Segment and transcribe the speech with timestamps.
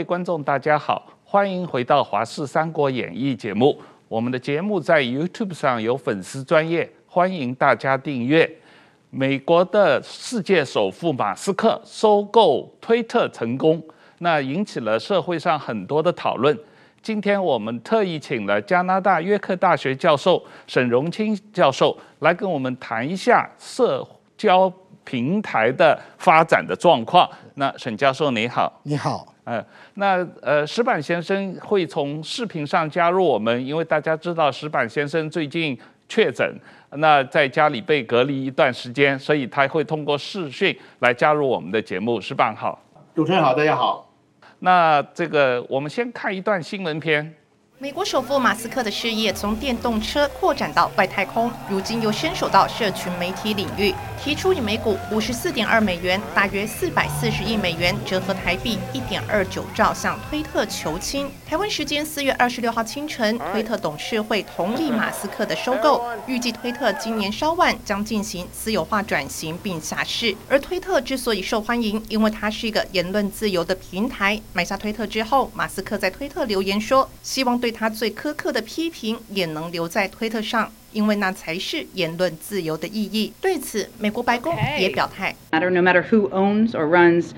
[0.00, 3.78] 位观众，大家好，欢迎回到《华视三国演义》节目。
[4.08, 8.50] 我们的节目在 YouTube 上有粉丝专业，欢迎大家订阅。
[9.10, 13.82] 美国的世界首富马斯克收购推特成功，
[14.20, 16.58] 那引起了社会上很多的讨论。
[17.02, 24.06] 今天我们特意请了加拿大约克大学教授沈荣清教授来跟我们谈一下社
[24.38, 24.72] 交
[25.04, 27.28] 平台的发展的状况。
[27.56, 36.54] 那沈教授你好，你好，呃，那呃石板先生会从视频上加入我们，因为大家知道石板先生最近确诊，
[36.96, 42.20] 那在家里被隔离一段时间，所以他会通过视讯来加入我们的节目。
[42.20, 42.78] 石板好，
[43.14, 44.12] 主持人好，大家好。
[44.60, 47.34] 那这个我们先看一段新闻片。
[47.82, 61.30] 美国首富马斯克的事业从电动车扩展到外太空，如今又伸手到社群媒体领域，提出以每股五十四点二美元，大约四百四十亿美元，折合台币一点二九兆，向推特求亲。
[61.48, 70.36] 台湾时间四月二十六号清晨，推特董事会同意马斯克的收购，预计推特今年稍晚将进行私有化转型并下市。
[70.50, 74.38] 而推特之所以受欢迎，因为它是一个言论自由的平台。
[74.52, 77.69] 买下推特之后，马斯克在推特留言说，希望对。
[77.70, 80.72] 他最苛刻的批评也能留在推特上。
[80.92, 83.32] 因为那才是言论自由的意义。
[83.40, 85.34] 对此，美国白宫也表态。
[85.50, 87.30] Matter No matter who owns or runs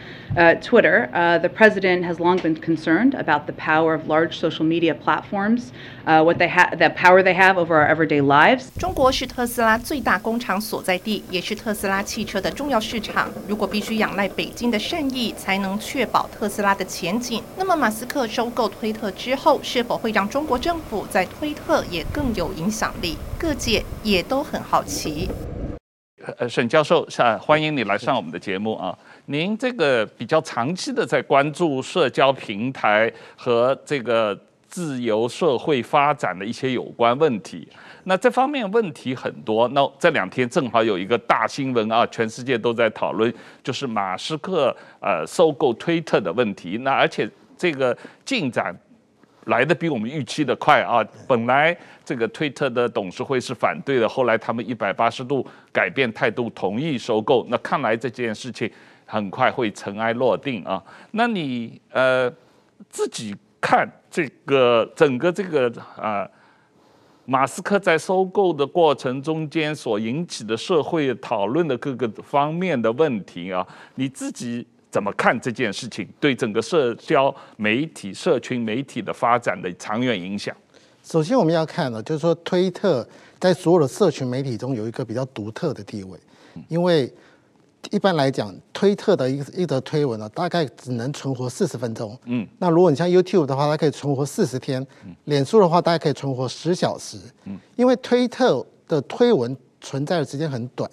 [0.60, 5.70] Twitter, the president has long been concerned about the power of large social media platforms,
[6.04, 8.64] what they have, the power they have over our everyday lives.
[8.78, 13.30] 中国是特斯拉最大工厂所在地，也是特斯拉汽车的重要市场。
[13.46, 23.16] 如果必须仰赖北京的善意才能确保特斯拉的前景，那么马斯克收购推特之后，是否会让中国政府在推特也更有影响力？
[23.42, 25.28] 各界也都很好奇。
[26.38, 28.96] 呃，沈教授，下欢迎你来上我们的节目啊！
[29.26, 37.68] 您这个比较长期的在关注社交平台和这个自由社会发展的一些有关问题。
[38.04, 39.66] 那这方面问题很多。
[39.70, 43.34] 那这两天正好有一个大新闻啊，全世界都在讨论，
[43.64, 46.78] 就是马斯克呃收购推特的问题。
[46.82, 47.28] 那而且
[47.58, 48.72] 这个进展。
[49.46, 51.04] 来的比我们预期的快啊！
[51.26, 57.44] 本来这个推特的董事会是反对的，后来他们一百八十度改变态度，同意收购。
[57.48, 58.70] 那看来这件事情
[59.04, 60.80] 很快会尘埃落定啊！
[61.10, 62.32] 那你呃
[62.88, 66.28] 自己看这个整个这个啊，
[67.24, 73.66] 马斯克在收购的过程中间所引起的社会讨论的各个方面的问题啊，
[73.96, 74.66] 你自己。
[74.92, 80.54] 怎么看这件事情对整个社交媒体、社群媒体的发展的长远影响？
[81.02, 83.08] 首先，我们要看呢，就是说，推特
[83.40, 86.18] 在所有的社群媒体中有一个比较独特的地位，
[86.68, 87.10] 因为
[87.90, 92.14] 一般来讲，推特的一一则推文呢，大概只能存活四十分钟。
[92.26, 94.84] 嗯，那如果你像 YouTube 的话，它可以存活四十天；
[95.24, 97.16] 脸书的话，大概可以存活十小时。
[97.46, 100.88] 嗯，因为推特的推文存在的时间很短，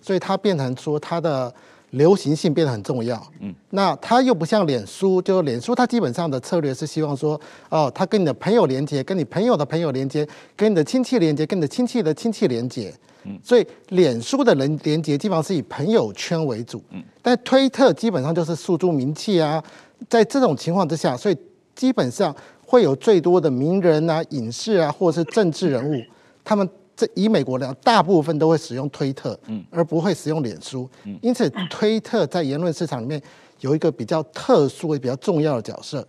[0.00, 1.54] 所以它变成说它的。
[1.92, 7.38] 流行性变得很重要，嗯，那它又不像脸书，就脸书它基本上的策略是希望说，
[7.68, 10.26] 哦，它跟你的朋友连接，跟你朋友的朋友连接，
[10.56, 12.94] 跟你的亲戚连接，跟你的亲戚的亲戚连接，
[13.24, 19.62] 嗯，所以脸书的人连接基本上是以朋友圈为主，嗯，但推特基本上就是诉诸名气啊，
[20.08, 21.36] 在这种情况之下，所以
[21.74, 26.02] 基本上会有最多的名人啊、影视啊，或者是政治人物，
[26.42, 26.66] 他们。
[26.94, 29.38] 这以美国来讲，大部分都会使用推特，
[29.70, 30.88] 而不会使用脸书。
[31.20, 33.20] 因此，推特在言论市场里面
[33.60, 36.06] 有一个比较特殊、也比较重要的角色。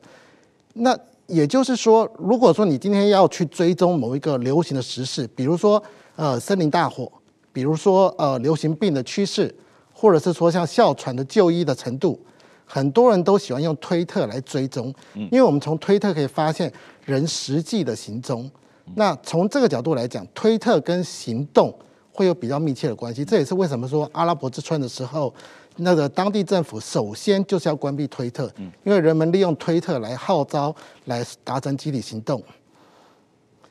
[0.73, 5.81] 那也就是说，如果说你今天要去追踪某一个流行的时事，比如说
[6.15, 7.11] 呃森林大火，
[7.53, 9.53] 比如说呃流行病的趋势，
[9.93, 12.19] 或者是说像哮喘的就医的程度，
[12.65, 16.71] 很多人都喜欢用推特来追踪，因为我们从推特可以发现
[17.05, 18.51] 人实际的行踪。
[18.95, 21.73] 那从这个角度来讲，推特跟行动
[22.11, 23.23] 会有比较密切的关系。
[23.23, 25.33] 这也是为什么说阿拉伯之春的时候，
[25.77, 28.51] 那个当地政府首先就是要关闭推特，
[28.83, 30.75] 因为人们利用推特来号召，
[31.05, 32.43] 来达成集体行动。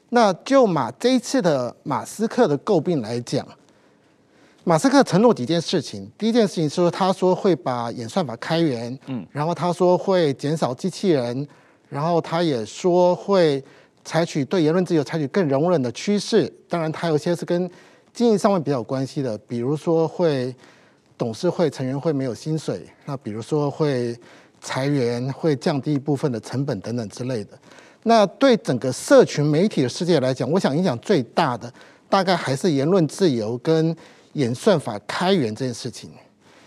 [0.09, 3.47] 那就马这一次的马斯克的诟病来讲，
[4.65, 6.11] 马斯克承诺几件事情。
[6.17, 11.47] 第一件事情是说，他说会把演算法开源，嗯，然后他说会减少机器人，
[11.91, 13.63] 然后他也说会。
[14.05, 17.71] 采取对言论自由采取更容忍的趋势，当然，它有些是跟
[18.13, 20.55] 经营上面比较有关系的，比如说会
[21.17, 24.17] 董事会成员会没有薪水，那比如说会
[24.61, 27.59] 裁员，会降低一部分的成本等等之类的。
[28.03, 31.73] 那对整个社群媒体的世界来讲，我想影响最大的
[32.09, 33.97] 大概还是言论自由跟
[34.33, 36.11] 演算法开源这件事情，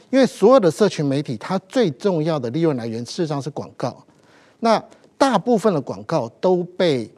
[0.09, 4.01] 因为所有的社群媒体它最重要的利润来源事实上是广告。
[4.61, 4.81] 那
[5.17, 7.09] 大部分的广告都被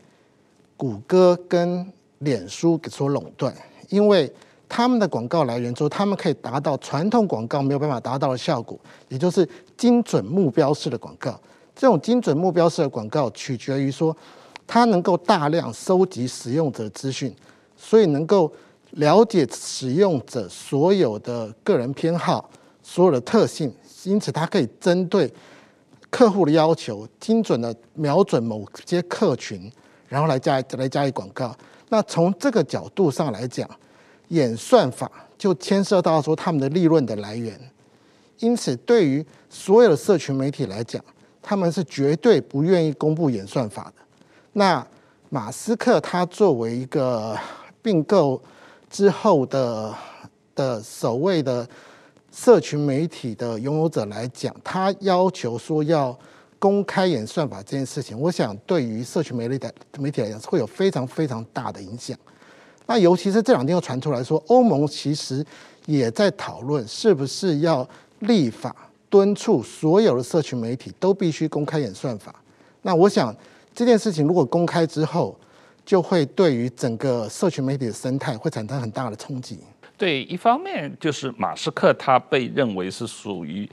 [0.77, 1.85] 谷歌跟
[2.19, 3.53] 脸书给所垄断，
[3.89, 4.31] 因为
[4.69, 8.79] 他们的广告来源之后，他们可以达到传统广告没有办法达到的效果，
[9.09, 11.39] 也就是精准目标式的广告。
[11.75, 14.15] 这种精准目标式的广告取决于说，
[14.65, 17.33] 它能够大量收集使用者资讯，
[17.75, 18.51] 所以能够
[18.91, 22.49] 了解使用者所有的个人偏好、
[22.81, 23.71] 所有的特性，
[24.03, 25.31] 因此它可以针对
[26.09, 29.71] 客户的要求，精准的瞄准某些客群，
[30.07, 31.55] 然后来加来加以广告。
[31.89, 33.69] 那从这个角度上来讲，
[34.29, 37.59] 演算法就牵涉到说他们的利润的来源。
[38.39, 41.03] 因此，对于所有的社群媒体来讲，
[41.41, 43.93] 他们是绝对不愿意公布演算法的。
[44.53, 44.85] 那
[45.29, 47.37] 马斯克他作为一个
[47.81, 48.41] 并购
[48.89, 49.93] 之后的
[50.55, 51.67] 的首位的。
[52.29, 56.15] 社群媒体的拥有者来讲，他要求说要
[56.59, 62.17] 公开演算法这件事情，我想对于社群媒体的媒体来讲，会有非常非常大的影响。
[62.85, 65.45] 那尤其是这两天又传出来说，欧盟其实
[65.85, 67.87] 也在讨论是不是要
[68.19, 68.75] 立法
[69.09, 72.33] 敦促所有的社群媒体都必须公开演算法。
[72.81, 73.35] 那我想
[73.75, 75.37] 这件事情如果公开之后，
[75.85, 79.59] 就会对于整个社群媒体的生态会产生很大的冲击。
[79.97, 83.69] 对，一方面就是马斯克他被认为是属于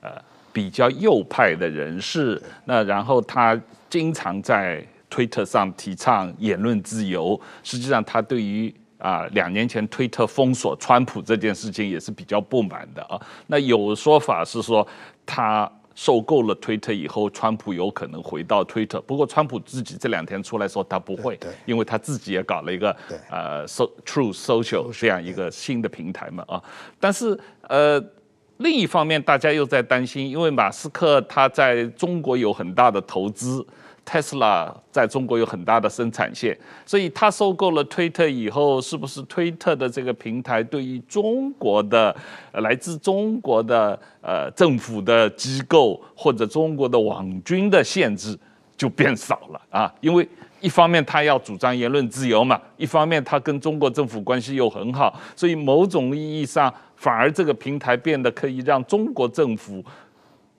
[0.00, 0.10] 呃
[0.56, 3.60] 比较右派的人士，那然后他
[3.90, 7.38] 经常在推特上提倡言论自由。
[7.62, 13.20] 实际上，他对于啊两年前推特封锁川普这件事情也是比较不满的啊。
[13.48, 14.86] 那有说法是说
[15.26, 15.70] 他。
[15.98, 19.00] 受够了推特以后，川普有可能回到推特。
[19.00, 22.94] 不过，川普自己这两天出来说他不会，因为他自己也搞了一个
[23.30, 26.62] 呃，so Truth Social 这样一个新的平台嘛啊。
[27.00, 27.98] 但是呃，
[28.58, 33.66] 另一方面，大家又在担心，因为马斯克他在中国有很大的投资。
[34.08, 36.56] Tesla 在中国有很大的生产线，
[36.86, 42.14] 所以他收购了推特以后，是不是推特的这个平台对于中国的
[42.52, 48.38] 来自中国的呃政府的机构或者中国的网军的限制
[48.76, 49.92] 就变少了啊？
[50.00, 50.28] 因为
[50.60, 59.84] 一方面他要主张言论自由嘛，一方面他跟中国政府关系又很好，所以某种意义上反而这个平台变得可以让中国政府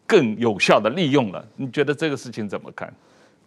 [0.06, 1.44] 更有效的利用了。
[1.56, 2.94] 你觉得这个事情怎么看？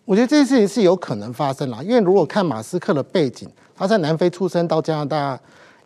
[0.04, 5.38] 我觉得这件事情是有可能发生了，因为如果看马斯克的背景，他在南非出生，到加拿大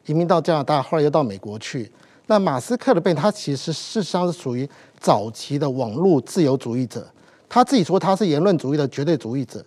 [0.07, 1.91] 移民到加拿大，后来又到美国去。
[2.27, 4.67] 那马斯克的背景，他其实事实上是属于
[4.99, 7.07] 早期的网络自由主义者，
[7.51, 9.63] 他自己说他是言论主义的绝对主义者。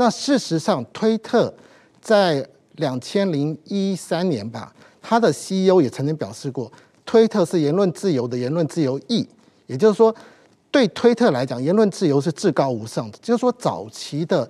[0.00, 1.52] 那事实上，推特
[2.00, 2.42] 在
[2.76, 6.72] 两千零一三年吧，他的 CEO 也曾经表示过，
[7.04, 9.28] 推特是言论自由的言论自由翼，
[9.66, 10.14] 也就是说。
[10.72, 13.18] 对推特来讲，言论自由是至高无上的。
[13.20, 14.48] 就是说，早期的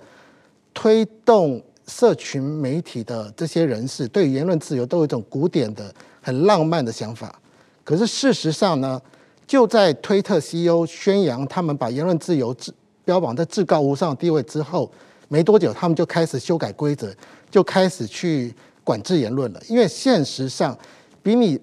[0.71, 7.41] 推动社群媒体的这些人士，对言论自由都有一种古典的、很浪漫的想法。
[7.83, 9.01] 可是事实上呢，
[9.47, 12.55] 就在推特 CEO 宣扬他们把言论自由
[13.03, 14.91] 标榜在至高无上的地位之后，
[15.31, 17.09] 没多久，他们就开始修改规则，
[17.49, 19.61] 就开始去管制言论了。
[19.69, 20.77] 因为现实上，
[21.23, 21.57] 比你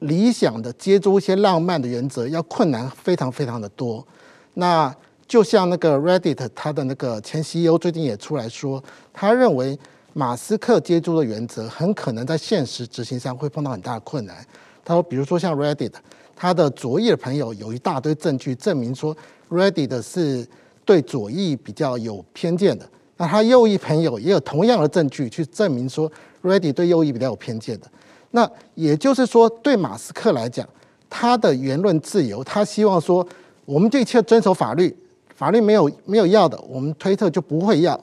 [0.00, 4.06] 理想的接触一些浪漫的原则要困难非常非常的多，
[4.52, 4.94] 那
[5.26, 9.78] 就像那个 Reddit，他的那个前 CEO 最近也出来说，他认为
[10.12, 14.46] 马斯克接触的原则很可能在现实执行上会碰到很大的困难。
[14.84, 15.94] 他说，比如说像 Reddit，
[16.36, 19.16] 他的左翼的朋友有一大堆证据证明说
[19.48, 20.46] Reddit 是
[20.84, 26.10] 对左翼比较有偏见的，那他右翼朋友也有同样的证据去证明说
[26.42, 27.86] ，Ready 对右翼比较有偏见的。
[28.32, 30.68] 那也就是说，对马斯克来讲，
[31.08, 33.26] 他的言论自由，他希望说，
[33.64, 34.94] 我们这一切遵守法律，
[35.34, 37.98] 法律没有没有要的，我们推特就不会要。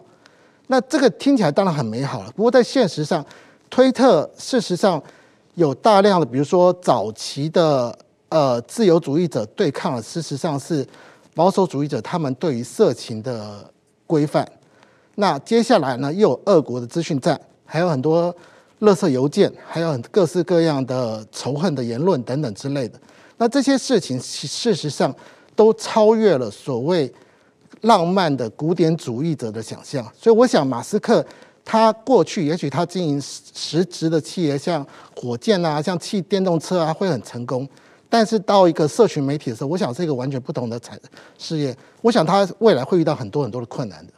[0.68, 2.32] 那这个听起来当然很美好了。
[2.32, 3.24] 不过在现实上，
[3.70, 5.00] 推特事实上
[5.54, 7.96] 有大量的，比如说早期的
[8.30, 10.84] 呃自由主义者对抗了，事实上是
[11.36, 13.70] 保守主义者他们对于色情的
[14.08, 14.48] 规范。
[15.16, 18.36] 那接下来呢，又有俄国的资讯站，还有很多。
[18.80, 23.00] 垃圾邮件，还有各式各样的仇恨的言论等等之类的，
[23.38, 25.16] 那这些事情事实上
[25.56, 27.10] 都超越了所谓
[27.82, 30.04] 浪漫的古典主义者的想象。
[30.20, 31.26] 所以，我想马斯克
[31.64, 37.66] 他过去也许他经营实质的企业，像火箭啊，像汽电动车啊，会很成功。
[38.10, 41.00] 但是到一个社群媒体的时候，我想是一个完全不同的产
[41.38, 41.74] 事业。
[42.02, 44.12] 我想他未来会遇到很多很多的困难的。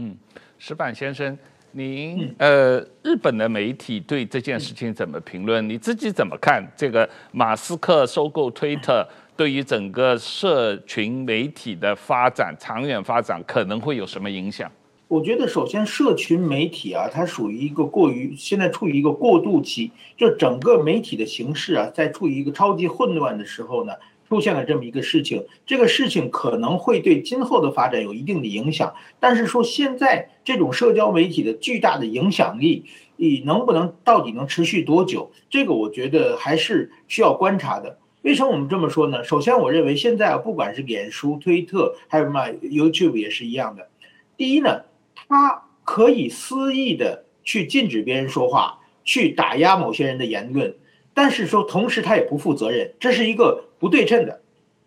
[0.00, 0.16] 嗯，
[0.58, 1.36] 石板先生。
[1.72, 5.68] 您呃，日本的媒体对这件事情怎么评论？
[5.68, 14.72] 你自己怎么看这个马斯克收购推特 对于整个社群媒体的发展、长远发展可能会有什么影响？
[15.06, 23.92] 我觉得，首先，社群媒体啊，它属于一个过于现在处于一个过渡期，就整个媒体的形式啊，在处于一个超级混乱的时候呢，
[24.30, 25.44] 出现了这么一个事情。
[25.66, 35.30] 这个事情可能会对今后的发展有一定的影响，但是说现在这种社交媒体的巨大的影响力，你能不能到底能持续多久？
[35.50, 37.98] 这个我觉得还是需要观察的。
[38.22, 39.22] 为什么我们这么说呢？
[39.24, 43.88] 首先，我认为现在，不管是脸书、推特，还有什么 YouTube 也是一样的。
[44.36, 44.82] 第一呢。
[45.28, 50.74] 他可以肆意的去禁止别人说话，去打压某些人的言论，
[51.14, 54.40] 但是说同时他也不负责任，这是一个不对称的。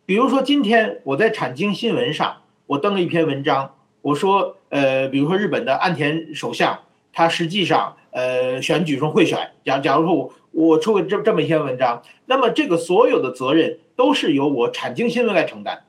[0.06, 6.80] 比如说今天我在产经新闻上，我登了一篇文章，我说，呃，比如说日本的岸田首相，
[7.12, 9.52] 他实际上，呃，选举中贿选。
[9.66, 15.86] 假假如说我我出个这这么一篇文章，那么这个所有的责任都是由我产经新闻来承担。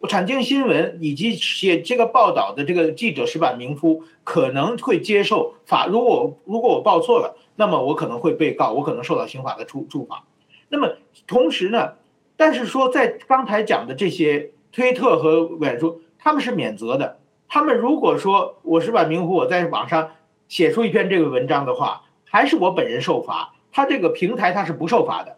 [0.00, 10.24] 我产经新闻以及写这个报道的这个记者石坂明夫可能会接受法，如果如果我报错了，那么我可能会被告，我可能受到刑法的处处罚。
[10.68, 10.88] 那么
[11.26, 11.94] 同时呢，
[12.38, 17.18] 但是说在刚才讲的这些推特和脸书，他们是免责的。
[17.48, 20.12] 他们如果说我石坂明湖我在网上
[20.48, 25.36] 写出一篇这个文章的话，还是我本人受罚，他这个平台他是不受罚的。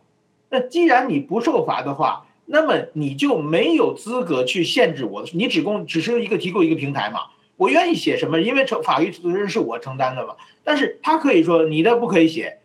[0.50, 7.21] 那既然你不受罚的话，那么你就没有资格去限制我，你只供只是一个提供一个平台嘛，
[7.57, 10.37] 我愿意写什么，因为承法律责任是我承担的嘛。
[10.62, 12.59] 但是他可以说你的不可以写，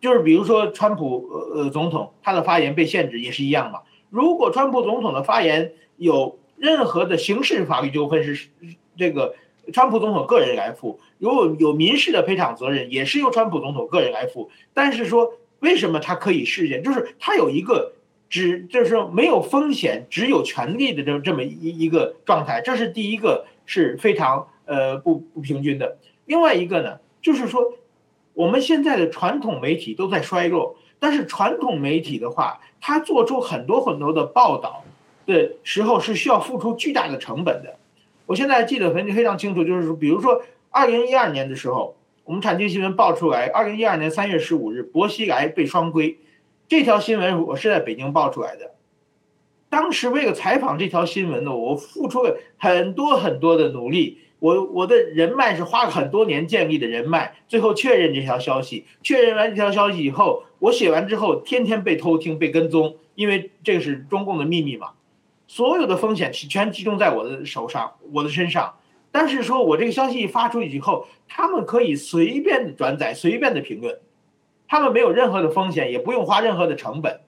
[0.00, 3.80] 就是比如说川普呃总统他的发言被限制也是一样嘛。
[4.10, 8.48] 如果川普总统的发言有任何的刑事法律纠纷是
[8.96, 9.34] 这个
[9.72, 14.50] 川普总统个人来负，如果有民事的赔偿责任也是由川普总统个人来负。
[14.72, 17.92] 但是说为什么他可以事件，就是他有一个。
[18.28, 25.96] 只就是说没有风险，只有权利的这么这么一一个状态，这是第一个是非常呃不不平均的。
[26.24, 27.74] 另外一个呢，就是说
[28.36, 34.84] 我们现在的传统媒体都在衰落，但是传统媒体的话，它做出很多很多的报道
[35.24, 37.74] 的时候是需要付出巨大的成本的。
[38.26, 46.18] 我现在记得非非常清楚，就是说，比如说二零一二年的时候，我们产经新闻报出来，二零一二年三月十五日，薄熙来被双规。
[46.68, 48.74] 这条新闻我是在北京报出来的，
[49.70, 64.90] 当时为了采访这条新闻呢，我付出了很多很多的努力，我我的人脉是花了很多年建立的人脉，最后确认这条消息，确认完这条消息以后，我写完之后天天被偷听被跟踪，因为这个是中共的秘密嘛，
[65.46, 68.74] 所有的风险全集中在我的手上，我的身上，
[69.10, 73.98] 但是说我这个消息一发出去以后，他们可以随便的转载，随便的评论。
[74.68, 77.20] 他们没有任何的风险，也不用花任何的成本，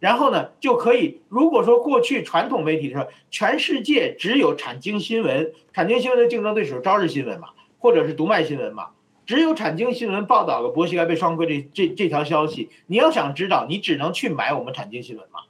[0.00, 1.20] 然后呢，就可以。
[1.28, 8.88] 如果说过去传统媒体的时候，全世界只有产经新闻，产经新闻的竞争对手朝日新闻嘛，或者是读卖新闻嘛，
[9.26, 12.70] 只有产经新闻报道了薄熙来被双规这这这条消息。
[12.86, 15.40] 你要想知道，你只能去买我们产经新闻嘛，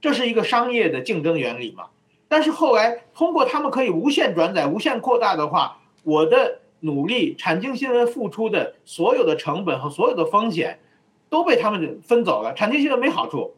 [0.00, 1.84] 这是一个商业的竞争原理嘛。
[2.26, 10.80] 但是后来通过他们可以无限转载、无限扩大的话，我的努力，产经新闻付出的所有的成本和所有的风险。
[11.28, 13.54] 都被他们分走了，产经新闻没好处，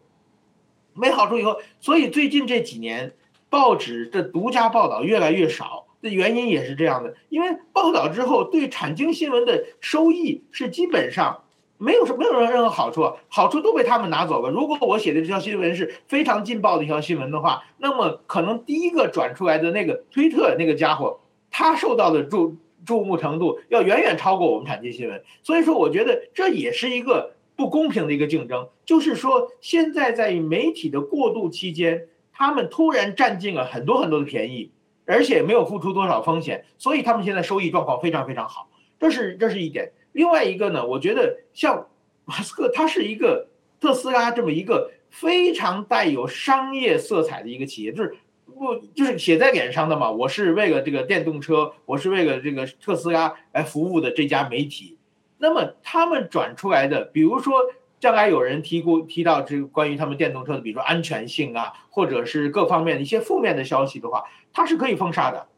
[0.95, 3.15] 没好处以后，所以最近这几年
[3.49, 11.45] 报纸的独家报道越来越少，的原因也是这样的，因为报道之后对产经新闻的收益是基本上
[11.79, 14.51] 没有什没有任何好处，好处都被他们拿走了。
[14.51, 21.21] 如果我写的这条新闻是非常劲爆的一条新闻的话，那么可能第一个转出来的那个推特那个家伙，
[21.51, 27.35] 他受到的注注目程度要远远超过我们产经新闻，所以说我觉得这也是一个。
[27.63, 34.73] 不公平的一个竞争，就是说，现在在媒体的过渡期间，他们突然占尽了很多很多的便宜，
[35.07, 38.69] 而且没有付出多少风险，所以他们现在收益状况非常非常好。
[38.99, 39.93] 这是这是一点。
[40.11, 41.87] 另外一个呢，我觉得像
[42.25, 43.47] 马斯克，他是一个
[43.81, 50.11] 特斯拉这么一个非常带有商业色彩的一个企业，就是不就是写在脸上的嘛？
[50.11, 54.99] 我是为了这个电动车，我是为了这个特斯拉来服务的这家媒体。
[55.43, 57.55] 那么他们转出来的，比如说
[57.99, 64.23] 将来有人提过提到这个关于他们电动车的，比如说安全性啊，或者是各方面的一些负面的消息的话，
[64.53, 65.49] 他是可以封杀的。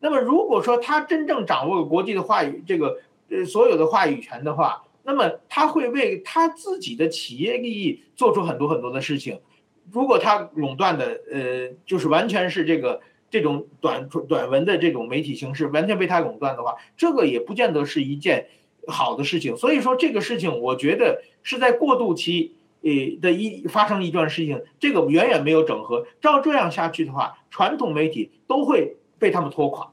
[0.00, 2.98] 那么如果说他真正掌握国际的话语，这个
[3.30, 9.40] 呃所有的话语权的话，那么他会为他自己的企业利益做出很多很多的事情。
[9.90, 13.00] 如果他垄断的呃就是完全是这个
[13.30, 18.46] 这种短短文的这种媒体形式完全被他垄断的话，这个也不见得是一件。
[18.88, 22.52] 好的事情，所以说这个事情，我觉得是在过渡期，
[22.82, 22.90] 呃
[23.20, 26.06] 的一发生一段事情，这个远远没有整合。
[26.20, 29.88] 照这样下去的话，传统媒体都会被他们拖垮。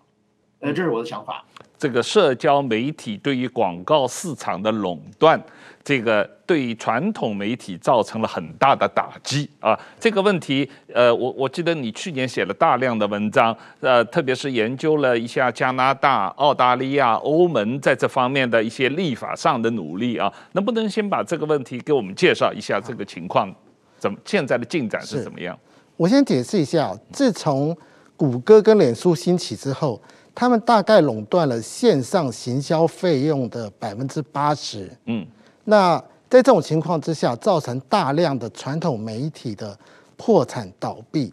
[0.59, 1.45] 呃，这是我的想法。
[1.77, 5.39] 这个社交媒体对于广告市场的垄断，
[5.85, 9.79] 这个对传统媒体造成了很大的打击啊！
[9.99, 22.81] 这个问题，呃，我我记得你去年写了大量的文章，呃，特别是研究了一下加拿大、澳大利亚、欧盟在这方面的一些立法上的努力啊，能不能先把这个问题给我们介绍一下？
[22.83, 23.53] 这个情况
[23.99, 25.55] 怎么现在的进展是怎么样？
[25.95, 27.77] 我先解释一下，自从
[28.17, 30.01] 谷歌跟脸书兴起之后。
[30.37, 34.91] 他们大概垄断了线上行销费用的百分之八十。
[35.05, 35.25] 嗯，
[35.65, 39.77] 那在这种情况之下，造成大量的传统媒体的
[40.15, 41.31] 破产倒闭。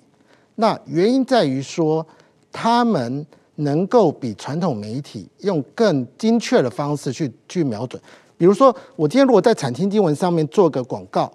[0.56, 2.04] 那原因在于说，
[2.50, 3.24] 他们
[3.54, 8.02] 能够比传统媒体用更精确的方式去去瞄准。
[8.36, 11.32] 比如说，我今天如果在产经新闻上面做个广告，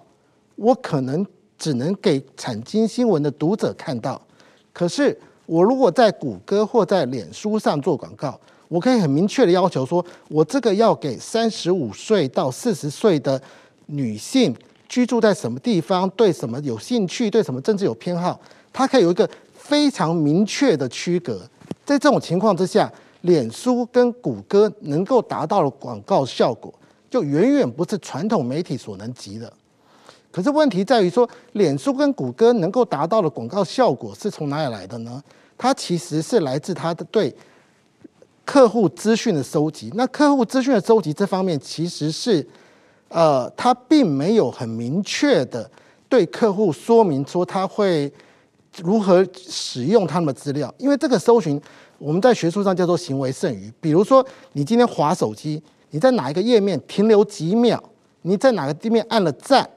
[0.56, 1.26] 我可能
[1.56, 4.20] 只能给产经新闻的读者看到，
[4.72, 5.18] 可是。
[5.48, 8.38] 我如果在谷歌或在脸书上做广告，
[8.68, 13.40] 我可以很明确的要求说，我这个要给三十五岁到四十岁的
[13.86, 14.54] 女性，
[14.88, 18.38] 居住在什么地方，对什么有兴趣，对什么政治有偏好，
[18.72, 21.40] 它可以有一个非常明确的区隔。
[21.84, 26.72] 在这种情况之下，脸书跟谷歌能够达到的广告效果，
[27.10, 29.50] 就远远不是传统媒体所能及的。
[30.30, 35.22] 可是问题在于说，脸书跟谷歌能够达到的广告效果是从哪里来的呢？
[35.56, 37.34] 它其实是来自它的对
[38.48, 39.92] 客户资讯的收集。
[39.94, 42.44] 那客户资讯的收集这方面，其实是
[43.08, 45.70] 呃，他并没有很明确的
[46.08, 48.10] 对客户说明说他会
[48.82, 50.74] 如何使用他们的资料。
[50.78, 51.60] 因为这个搜寻，
[51.98, 53.70] 我们在学术上叫做行为剩余。
[53.82, 57.78] 比如说，你今天滑手机，你在哪一个页面停留几秒，
[58.22, 59.68] 你在哪个地面按了赞，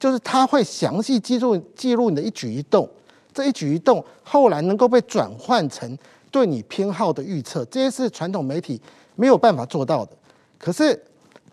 [0.00, 2.90] 就是它会详细记录记录你的一举一动。
[3.32, 5.96] 这一举一动后来能够被转换成
[6.30, 8.80] 对你偏好的预测，这些是传统媒体
[9.16, 10.12] 没有办法做到的。
[10.58, 10.94] 可是，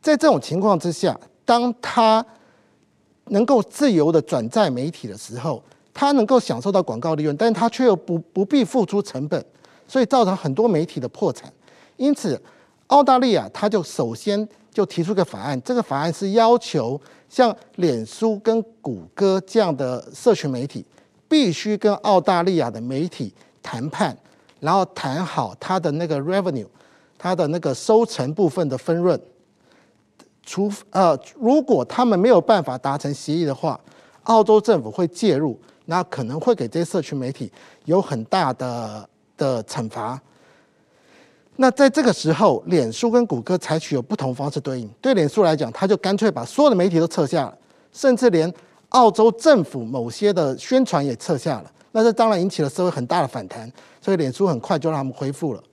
[0.01, 2.25] 在这种情况之下，当他
[3.25, 5.61] 能够自由的转载媒体的时候，
[5.93, 9.43] 他能够享受到广告利润，但他却又不不必付出成本，
[9.87, 11.51] 所以造成很多媒体的破产。
[11.97, 12.41] 因此，
[12.87, 20.85] 澳大利亚他就首先就提出个法案，这个法案是要求像脸书跟谷歌这样的社群媒体。
[21.29, 24.17] 必须跟澳大利亚的媒体谈判，
[24.59, 26.67] 然后谈好他的那个 revenue，
[27.17, 29.19] 他的那个收成部分的分润。
[30.43, 33.79] 除呃，如果他们没有办法达成协议的话，
[34.23, 37.51] 澳洲政府会介入，那可能会给这些社区媒体
[37.85, 40.19] 有很大的的惩罚。
[41.57, 44.89] 那在这个时候，脸书跟谷歌采取有不同方式对应。
[45.01, 47.57] 对脸书来讲，他就干脆把所有的媒体都撤下了，
[47.91, 48.53] 甚至连。
[48.91, 53.71] 澳洲政府某些的宣传也撤下了，那这当然引起了社会很大的反弹，
[54.01, 55.63] 所以脸书很快就让他们恢复了。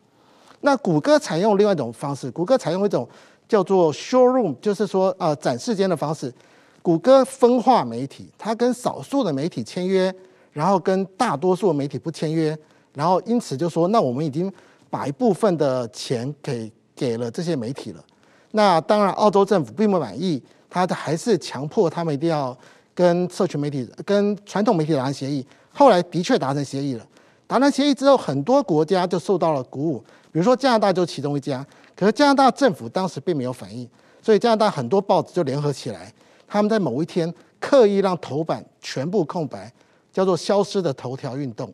[0.61, 3.07] 那谷歌采用另外一种方式，谷歌采用一种
[3.49, 6.33] 叫做 showroom，就是说呃展示间的方式。
[6.81, 10.15] 谷歌分化媒体，它跟少数的媒体签约，
[10.53, 12.57] 然后跟大多数的媒体不签约，
[12.95, 14.51] 然后因此就说那我们已经
[14.89, 18.05] 把一部分的钱给给了这些媒体了。
[18.53, 22.57] 那当然澳洲政府并不满意，他还是强迫他们一定要。
[22.97, 25.45] 跟社群媒体、跟传统媒体达成协议，
[25.75, 27.05] 后来的确达成协议了。
[27.47, 29.99] 达成协议之后，很多国家就受到了鼓舞，
[30.33, 31.65] 比如说加拿大就其中一家。
[31.95, 33.87] 可是加拿大政府当时并没有反应，
[34.23, 36.11] 所以加拿大很多报纸就联合起来，
[36.49, 39.71] 他们在某一天刻意让头版全部空白，
[40.13, 41.73] 叫做“消失的头条运动”。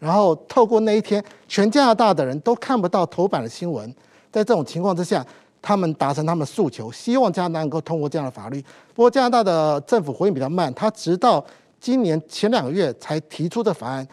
[0.00, 3.88] 然后透过那一天，全加拿大的人都看不到头版的新闻。
[4.32, 5.24] 在这种情况之下，
[5.60, 8.60] 他们达成他们的诉求，希望加拿大能够通过这样的法律。
[8.94, 11.44] 不过加拿大的政府回应比较慢，他直到
[11.82, 14.06] 今年前两个月才提出的法案。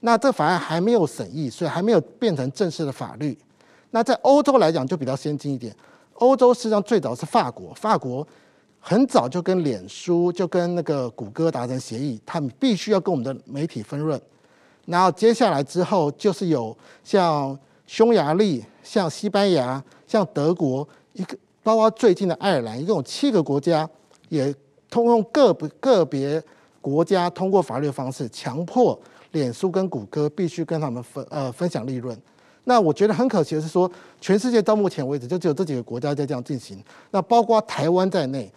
[0.00, 3.38] 那这法案还没有审议，所以还没有变成正式的法律。
[3.92, 5.72] 那在欧洲来讲就比较先进一点。
[6.14, 8.26] 欧洲实际上最早是法国，法国
[8.80, 14.20] 很早就跟脸书、就跟那个谷歌达成协议，他们必须要跟我们的媒体分润。
[14.86, 17.56] 然后接下来之后就是有像
[17.86, 19.80] 匈牙利、像西班牙。
[20.08, 23.88] 像德国一个，包括最近的爱尔兰，一共有七个国家
[24.28, 24.54] 也
[24.90, 26.42] 通用个别个别
[26.82, 28.98] 国家通过法律方式，强迫
[29.30, 32.14] 脸书跟谷歌必须跟他们分呃分享利润。
[32.64, 33.90] 那我觉得很可惜的是说，
[34.20, 36.84] 全世界到目前为止就只有这几个国家在这样进行。
[37.10, 38.52] 那包括台湾在内，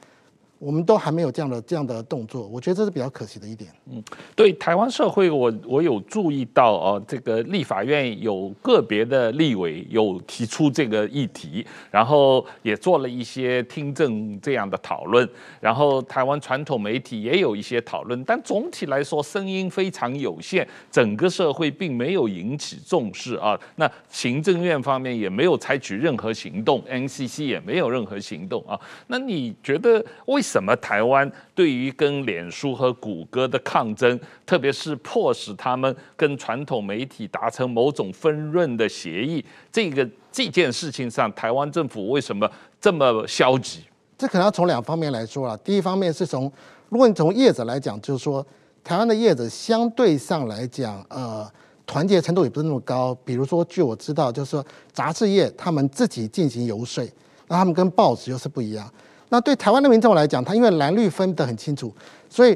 [0.57, 3.69] 我们都还没有这样的这样的动作，我觉得这是比较可惜的一点。
[3.91, 4.03] 嗯，
[4.35, 15.27] 对台湾社会我，我有注意到哦，这个立法院有个别的立委有提出这个议题，然后也做了一些听证这样的讨论，
[15.59, 23.59] 然后台湾传统媒体也有一些讨论，但总体来说声音非常有限，整个社会并没有引起重视啊。
[23.75, 28.79] 那行政院方面也没有采取任何行动，NCC 也没有任何行动啊。
[29.07, 43.81] 那你觉得为什怎么台湾对于跟脸书和谷歌的抗争，特别是迫使他们跟传统媒体达成某种分润的协议，这个这件事情上，台湾政府为什么这么消极？
[44.17, 45.57] 这可能要从两方面来说了。
[45.57, 46.49] 第一方面是从，
[46.87, 48.41] 如果你从业者来讲，就是说
[48.81, 51.45] 台湾的业者相对上来讲，呃，
[51.85, 53.13] 团结程度也不是那么高。
[53.25, 57.05] 比如说，据我知道，就是说杂志业他们自己进行游说，
[57.49, 58.89] 那他们跟报纸又是不一样。
[59.29, 61.93] 那对台湾的民众来讲，他因为蓝绿分得很清楚，
[62.29, 62.55] 所以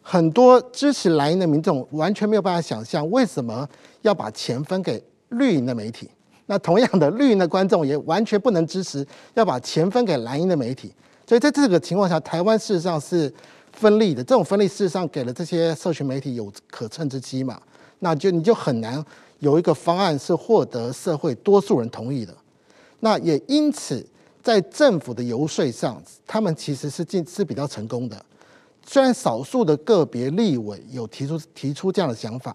[0.00, 3.68] 很多支持蓝营的民众完全没有办法想象为什么
[4.02, 6.08] 要把钱分给绿营的媒体。
[6.46, 10.94] 那同样的，绿营的观众也完全不能支持要把钱分给蓝营的媒体。
[11.26, 13.32] 所以在这个情况下，台湾事实上是
[13.72, 14.22] 分立的。
[14.22, 17.60] 这种分立事实上给了这些社群媒体有可乘之机嘛？
[17.98, 19.04] 那就你就很难
[19.40, 22.32] 有一个方案是获得社会多数人同意的。
[23.00, 24.06] 那也因此。
[24.44, 28.24] 在政府的游说上，他们其实是进是比较成功的。
[28.86, 32.54] 虽然少数的个别立委有提出提出这样的想法，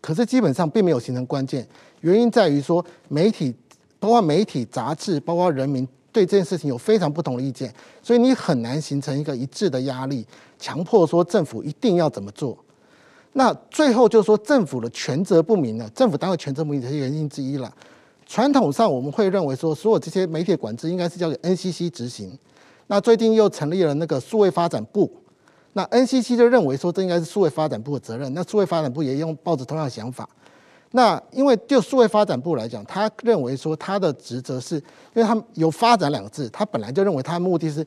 [0.00, 1.64] 可是基本上并没有形成关键。
[2.00, 3.54] 原因在于说，媒体
[4.00, 10.26] 包括媒体、杂志，包括人民对这件事情有非常不同的意见，所以你很难形成一个一致的压力，
[10.58, 12.58] 强迫说政府一定要怎么做。
[13.34, 17.72] 那最后就是说，政府的权责不明了，政府当然权责不明，这是原因之一了。
[18.32, 22.32] 传统上我们会认为说，所有这些媒体管制应该是交给 NCC 执行。
[22.86, 25.12] 那最近又成立了那个数位发展部，
[25.74, 28.32] 那 NCC 就认为说，这应该是数位发展部的责任。
[28.32, 30.26] 那数位发展部也用抱着同样的想法。
[30.92, 34.82] 那因为就数位发展部来讲，他认为说他的职责是，因
[35.16, 37.86] 为他有“发展”两个字，他本来就认为他的目的是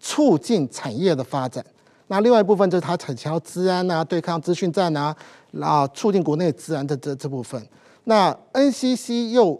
[0.00, 1.64] 促进产业的发展。
[2.08, 5.14] 那另外一部分就是他强调治安啊，对抗资讯战啊，
[5.52, 7.64] 然后促进国内治安的这这部分。
[8.02, 9.56] 那 NCC 又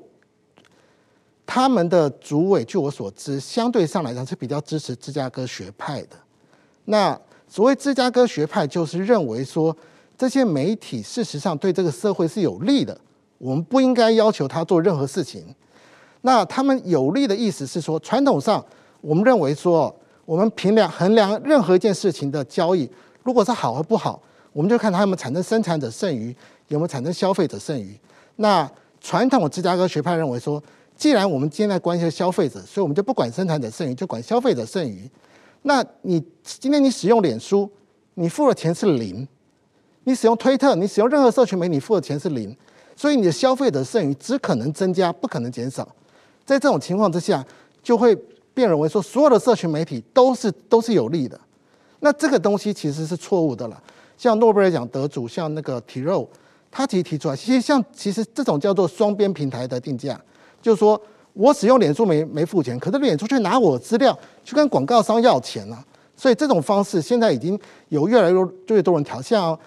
[1.47, 6.17] 他们的主委，据我所知，相对上来讲是比较支持芝加哥学派的。
[6.87, 9.77] 那所谓芝加哥学派，就是认为说
[10.17, 12.99] 这些媒体事实上对这个社会是有利的，
[13.39, 15.45] 我们不应该要求他做任何事情。
[16.23, 18.65] 那他们有利的意思是说，传统上
[19.03, 22.91] 我们认为说，我们评量衡量任何一件事情的交易，
[23.23, 24.21] 如果是好和不好，
[24.53, 26.35] 我们就看他有没有产生生产者剩余，
[26.69, 27.95] 有没有产生消费者剩余。
[28.37, 28.69] 那
[29.01, 30.63] 传统芝加哥学派认为说，
[30.97, 35.11] 既然我们今天在关心消费者，所以我们就不管生产者剩余，就管消费者剩余。
[35.63, 37.71] 那你今天你使用脸书，
[38.15, 39.27] 你付的钱是零；
[40.05, 42.57] 你使用推特，你使用任何社群媒体，你付的钱是零。
[42.97, 45.87] 所以你的消费者剩余只可能增加，不可能减少。
[46.45, 47.45] 在这种情况之下，
[47.83, 48.15] 就会
[48.55, 51.39] 变认为说，所有的社群媒体都是都是有利的。
[52.01, 53.83] 那这个东西其实是错误的了。
[54.17, 56.29] 像诺贝尔奖得主，像那个提肉
[56.71, 60.21] 他其实提出来，其实像其实这种叫做双边平台的定价。
[60.65, 60.99] 就是说
[61.35, 65.85] 我使用脸书没没付钱，可是脸书却拿我的资料去跟广告商要钱了，
[66.17, 67.59] 所以这种方式现在已经
[67.91, 69.59] 有越来越越多人调，像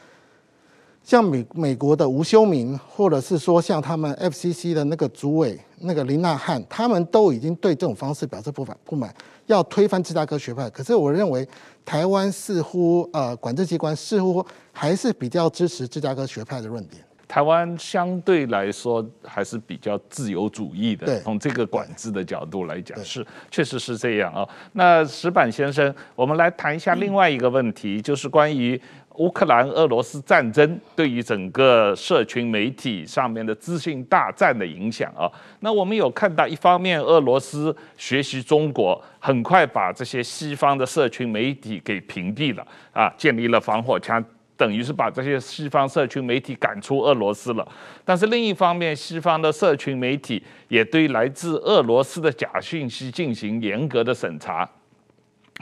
[1.03, 9.13] 像美美国的吴修明，或者是说像他们 FCC 的那个主委那个林纳汉，他们都已经对这种方式表示不满不满，
[9.45, 10.67] 要推翻芝加哥学派。
[10.71, 11.47] 可是我认为
[11.85, 17.03] 台湾似乎呃管制机关似乎还是比较支持芝加哥学派的论点。
[17.27, 24.47] 台湾相对来说还是比较自由主义的，从这个管制的角度来讲，是确实是这样啊。
[24.71, 28.79] 那石板先生，我们来谈一下另外一个问题，就是关于
[29.15, 35.29] 乌克兰俄罗斯战争对于整个社群媒体上面的资讯大战的影响啊。
[35.59, 44.23] 那我们有看到，一方面俄罗斯学习中国，很快把这些西方的社群媒体给屏蔽了啊，建立了防火墙。
[44.57, 47.67] 等于是把这些西方社群媒体赶出俄罗斯了，
[48.03, 54.67] 但是另一方面，西方的社群媒体也对来自俄罗斯的假讯息进行严格的审查，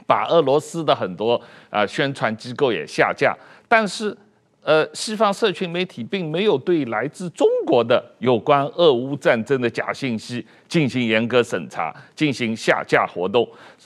[0.07, 3.35] 把俄罗斯的很多啊宣传机构也下架。
[3.67, 4.15] 但是，
[4.61, 13.45] 呃，西方社群媒体并没有对来自中国的有关俄乌战争的假信息进行严格审查，进行下架活动，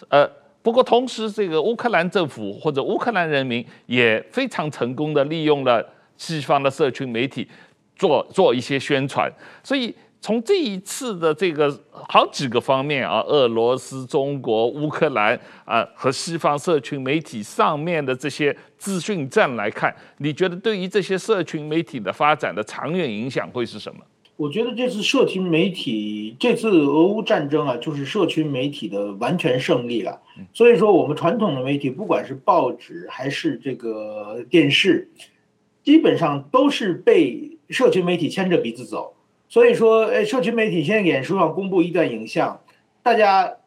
[0.10, 0.30] 呃。
[0.62, 5.84] 不过，同时，这个乌克兰政府或者乌克兰人民也非常成功的利用了
[6.18, 7.48] 西方的社群媒体
[7.96, 9.32] 做做一些宣传。
[9.64, 24.02] 所以，从这一次的这个好几个方面啊，俄罗斯、中国、乌克兰啊和西方社群媒体上面的这些资讯战来看，你觉得对于这些社群媒体的发展的长远影响会是什么？
[24.40, 30.22] 我觉得这次社群媒体，这次俄乌战争啊，就是社群媒体的完全胜利了。
[30.54, 35.10] 所以说，我们传统的媒体，不管是报纸还是这个电视，
[35.84, 39.14] 基本上都是被社群媒体牵着鼻子走。
[39.50, 42.62] 所以说，哎，社群媒体现在脸书上公布一段影像，
[43.04, 43.58] 大家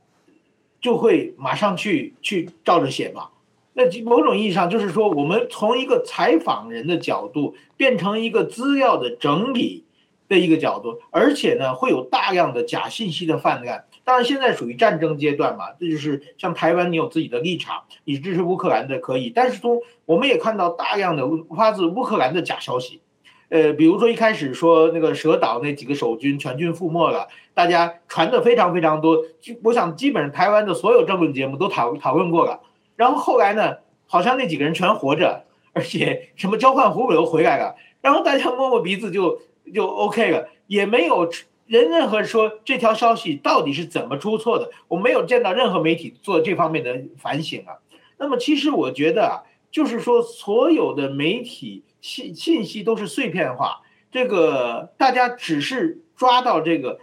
[0.80, 3.28] 就会马上去去照着写嘛。
[3.74, 9.84] 那某种意义上就是说，我们从一个采访人的角度变成一个资料的整理
[10.28, 13.84] 的一个角度，而且呢，会有大量的假信息的泛滥。
[14.04, 21.22] 当然，现在属于战争阶段嘛，这就是像台湾，你有自己的立场，你支持乌克兰的可以，但是从我们也看到大量的
[21.56, 23.00] 发自乌克兰的假消息。
[23.48, 29.18] 呃，比如说一开始说那个蛇岛那几个守军全军覆没了，大家传的非常非常多。
[29.62, 32.60] 我想基本上台湾的所有政论节目都讨讨论过了。
[32.96, 37.76] 然后后来呢，好像那几个人全活着，而且什么交换俘虏回来了。
[38.00, 39.40] 然后大家摸摸鼻子就
[39.74, 41.30] 就 OK 了，也没有
[41.66, 44.70] 人任何说这条消息到底是怎么出错的。
[44.88, 47.78] 我没有见到任何媒体做这方面的反省啊。
[48.18, 51.84] 那么其实我觉得啊，就是说所有的媒体。
[52.02, 56.98] 信信息都是碎片化，这个大家只是抓到这个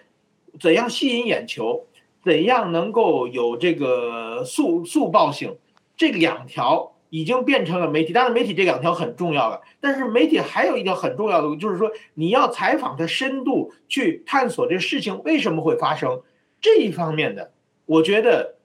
[0.59, 1.85] 怎样吸引眼球，
[2.21, 5.57] 怎样能够有这个速速报性，
[5.95, 8.13] 这两条已经变成了媒体。
[8.13, 16.21] 当然，媒体这两条很重要了，但是媒体还有一个很重要的，就是说你要采访的深度去探索这事情为什么会发生
[16.61, 17.51] 这一方面的，
[17.85, 18.55] 我觉得。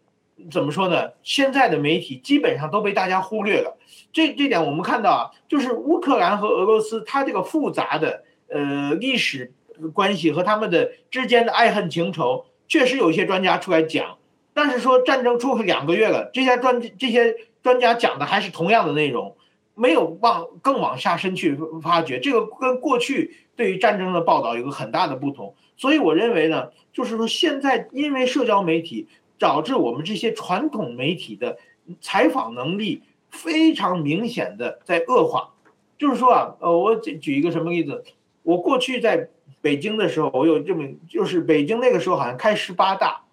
[0.50, 1.10] 怎么说呢？
[1.22, 3.78] 现在的媒体基本上都被大家忽略了。
[4.12, 9.52] 这这点我们看到啊，就是乌克兰和俄罗斯，它这个复杂的呃历史
[9.92, 14.18] 关系和他们的之间的爱恨情仇，确实有一些专家出来讲。
[14.52, 19.36] 但是说战争出去两个月了，这些专这些专家讲的还是同样的内容，
[19.74, 22.20] 没有往更往下深去发掘。
[22.20, 25.56] 这个跟过去对于战争的报道有个很大的不同。
[25.76, 29.08] 所以我认为呢，就是说现在因为社交媒体。
[29.36, 31.58] 导致我们这些传统媒体的
[32.00, 35.52] 采访能力非常明显的在恶化。
[35.98, 38.04] 就是说啊，呃，我举举一个什么例子？
[38.44, 39.28] 我过去在
[39.60, 43.24] 北京的时候，我有这么，就是北京那个时候好像开十八大，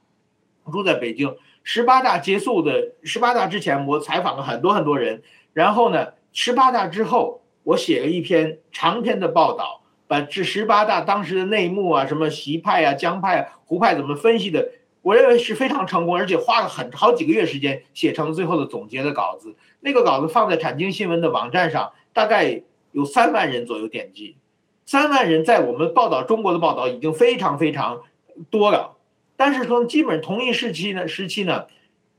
[0.64, 1.34] 我住在北京。
[1.64, 5.22] 十八大结束的十八大之前，我采访了很多很多人。
[5.54, 14.72] 然后呢，十八大之后，我写了一篇长篇的报道，把这十八大当时的内幕啊，什么习派啊、江派啊、胡派怎么分析的。
[15.02, 19.56] 我认为是非常成功，而且花了很好几个月时间写成最后的总结的稿子。
[19.80, 24.38] 那个稿子放在产经新闻的网站上，大概有三万人左右点击。
[24.86, 28.02] 三万人在我们报道中国的报道已经非常非常
[28.50, 28.98] 多了。
[29.44, 31.66] 但是从基本同一时期呢，时期呢，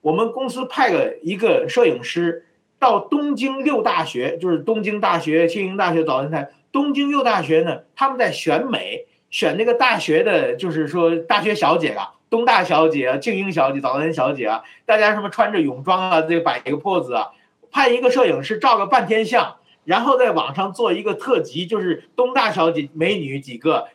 [0.01, 2.47] 我们公司派了一个摄影师
[2.81, 12.15] 到东京六大学，就是东京大学、庆应大学、早稲田、东京六大学呢，他们在选美，选那个大学的，就是说大学小姐啊。
[12.29, 17.31] 东大小姐啊，庆应小姐，早年小姐啊，大家什么穿着泳装啊，这个摆一个 pose 啊，
[17.71, 23.87] 派一个摄影师照个半天相，然后在网上做一个特辑，就是东大小姐美女几个，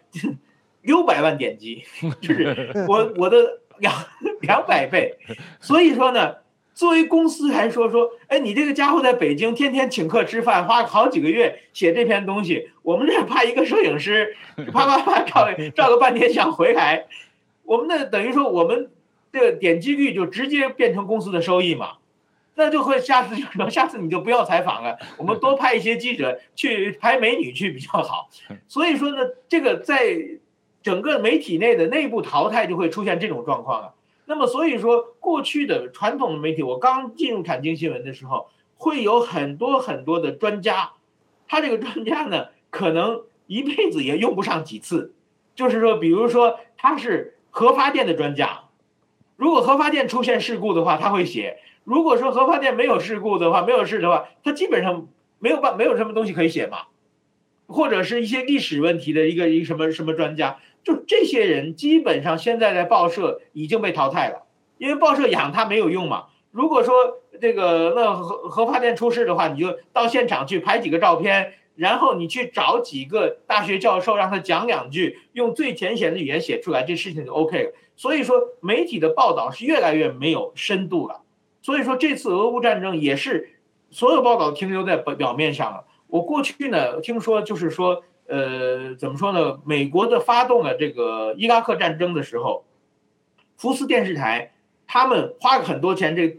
[0.88, 1.84] 六百万点击，
[2.19, 3.93] 就是我我的两
[4.41, 5.15] 两百倍，
[5.60, 6.38] 所以说呢，
[6.73, 14.36] 作为公司来说说，哎，你这个家伙在北京天天请客吃饭，花好几个月写这篇东西，我们这派一个摄影师，
[14.73, 15.45] 啪啪啪 照
[15.76, 17.06] 照个半天想回来。
[17.63, 18.89] 我们那等于说，我们
[19.34, 21.97] 的点击率就直接变成公司的收益嘛，
[22.56, 28.30] 那就会下次就说，下次你就不要采访了，我们多派一些记者去拍美女去比较好。
[28.69, 29.17] 所以说呢，
[29.50, 30.17] 这个在
[30.88, 33.93] 整个媒体内的内部淘汰就会出现这种状况啊。
[34.26, 38.47] 那么所以说，过去的传统的媒体，我刚进入产经新闻的时候，
[38.78, 40.93] 会有很多很多的专家，
[41.50, 45.12] 他这个专家呢，可能一辈子也用不上几次，
[45.56, 47.34] 就是说，比如说他是。
[47.50, 48.65] 核发电的专家，
[49.36, 55.08] 如果核发电出现事故的话，他会写；如果说核发电没有事故的话，没有事的话，他基本上
[55.39, 56.82] 没有办没有什么东西可以写嘛。
[57.65, 64.43] 或者是一些历史问题的一个一个什么什么专家，就这些人基本上现在在报社已经被淘汰了，
[64.78, 66.28] 因为报社养他没有用嘛。
[66.52, 66.93] 如果说
[67.41, 71.56] 这个那核核发电出事的话，你就到现场去拍几个照片。
[71.76, 77.73] 然后你去找几个大学教授，让他讲两句，用最浅显的语言写出来，这事情就 OK 了。
[77.95, 81.21] 所以说，媒体的报道是越来越没有深度了。
[81.62, 83.52] 所以说，这次俄乌战争也是
[83.91, 85.84] 所有报道停留在表表面上了。
[86.08, 89.60] 我过去呢听说，就是说，呃，怎么说呢？
[89.66, 92.66] 美国的发动了这个伊拉克战争的时候，
[93.58, 94.54] 福斯电视台
[94.86, 96.38] 他们花了很多钱，这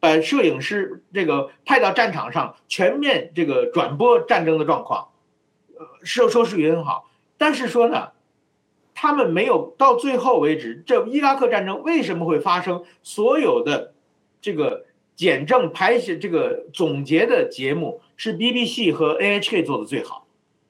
[0.00, 5.08] 把摄影师这个派到战场上，全面这个转播战争的状况，
[5.78, 7.10] 呃，收收视率很好。
[7.38, 8.08] 但是说呢，
[8.94, 12.84] 他们没有到最后为止，这伊拉克战争为什么会发生？
[13.02, 13.92] 所有的
[14.40, 20.25] 这个简政、排写、这个总结的节目是 BBC 和 NHK 做的最好。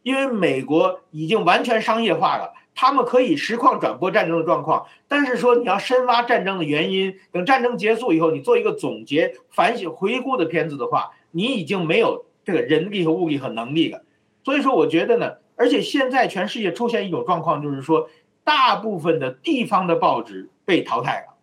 [0.06, 14.04] 因为美国已经完全商业化了，他们可以实况转播战争的状况，但是说你要深挖战争的原因，等战争结束以后，你做一个总结、反省、回顾的片子的话，你已经没有这个人力和物力和能力了。
[14.44, 18.08] 所以说，我觉得呢，而且现在全世界出现一种状况，就是说，
[18.44, 21.34] 大部分的地方的报纸被淘汰了，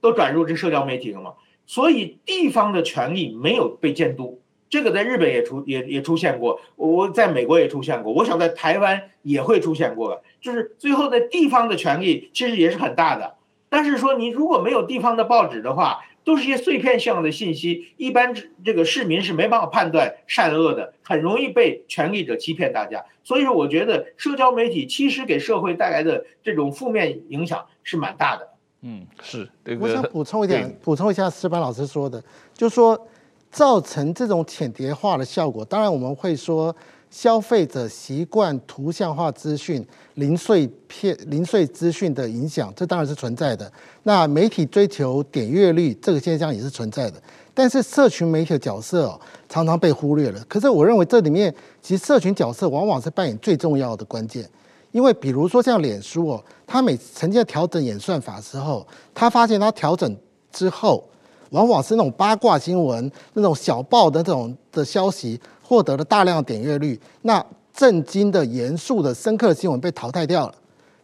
[0.00, 1.34] 都转入这社交媒体了嘛，
[1.66, 4.42] 所以地方的权力没有被监督。
[4.70, 13.36] 这个在日本也出也也出现过，我在美国也出现过，我想在台湾也会出现过的，就是最后的地方的权力其实也是很大的。
[13.70, 23.02] 但是说你如果没有地方的报纸的话，都是一些碎片性的信息，一般这个市民是没办法判断善恶的，很容易被权力者欺骗大家。
[23.24, 28.48] 所以说，我觉得社交媒体其实给社会带来的这种负面影响是蛮大的。
[28.82, 29.48] 嗯，是。
[29.64, 33.08] 这个、我想补充一点，补充一下石板老师说的，就说。
[33.50, 36.74] 造成这种浅叠化的效果，当然我们会说
[37.10, 39.84] 消费者习惯图像化资讯、
[40.14, 43.70] 零碎片、零碎资讯的影响，这当然是存在的。
[44.02, 47.20] 那媒体追求点阅率这个现象也是存在的。
[47.54, 50.44] 但是社群媒体的角色哦，常常被忽略了。
[50.46, 54.48] 可是我认为这里面其实社群角色往往是扮演最重要的关键，
[54.92, 60.14] 因为比如说像脸书哦，他每曾经在调整演算法的时候，他发现他调整
[60.52, 61.02] 之后。
[61.50, 67.00] 往往是那种八卦新闻、那种小报的这种的消息，获得了大量的点阅率。
[67.22, 70.54] 那正经的、严肃的、深刻的新闻被淘汰掉了。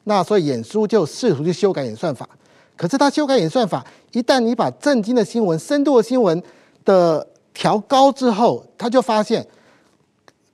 [0.04, 2.28] 那所以脸书就试图去修改演算法。
[2.76, 6.42] 可是他修改演算法，一旦你把正经的新闻、深度的新闻
[6.84, 9.46] 的调高之后，他就发现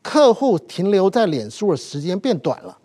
[0.03, 2.77] 客户停留在脸书的时间变短了。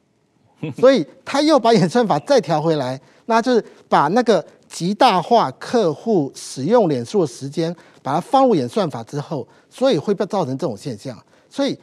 [0.77, 4.43] 所以他又把演算法再调回来，那就是把那个。
[4.75, 11.17] 极大化客户使用脸书的时间，把它放入演算法之后，所以会被造成这种现象。
[11.49, 11.79] 所以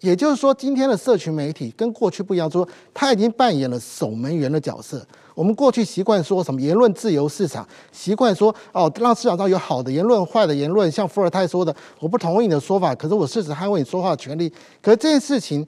[0.00, 5.06] 也就是说，今天的社群媒体跟过去不一样，说它已经扮演了守门员的角色。
[5.34, 10.90] 我们过去习惯说什么言论自由市场，习惯说哦，让市场上有好的言论、坏的言论。
[10.90, 14.50] 像伏尔泰说的，我不同意你的说法，可是我誓死捍卫你说话的权利。
[14.80, 15.66] 可是这件事情，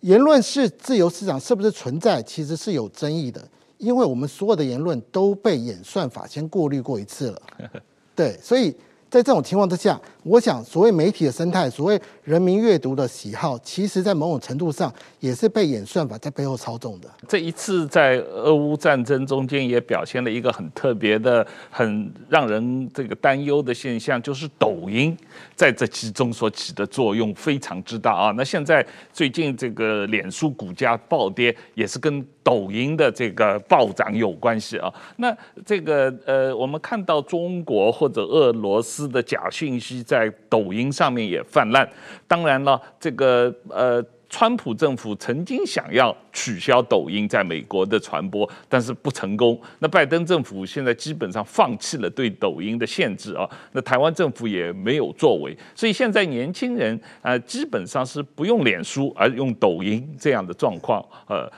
[0.00, 3.46] 言论是自由市场是不是存在，其实是有争议的。
[3.84, 7.42] 因为我们所有的言论都被演算法先过滤过一次了，
[8.16, 8.74] 对，所以
[9.10, 17.08] 在这种情况之下，我想所谓媒体的生态，所谓人民阅读的喜好，其实在某种程度上也是被演算法在背后操纵的。
[17.28, 25.16] 这一次在俄乌战争中间也表现了一个很特别的、很让人这个担忧的现象，就是抖音
[25.54, 28.30] 在这其中所起的作用非常之大啊。
[28.36, 41.88] 那现在最近这个脸书股价暴跌，也是跟抖音的这个暴涨有关系啊，那这个呃，我们看到中国或者俄罗斯的假讯息在抖音上面也泛滥。
[42.28, 49.56] 当然了，这个呃，川普政府曾经想要取消抖音在美国的传播，但是不成功。
[49.78, 61.48] 那拜登政府现在基本上放弃了对抖音的限制啊，那台湾政府也没有作为，所以现在年轻人啊，基本上是不用脸书而用抖音这样的状况，呃。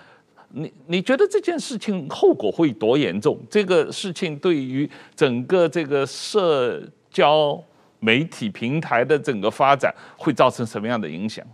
[0.50, 3.38] 你你觉得这件事情后果会多严重？
[3.50, 7.60] 这个事情对于整个这个社交
[7.98, 11.44] 媒体平台的整个发展会造成什么样的影响？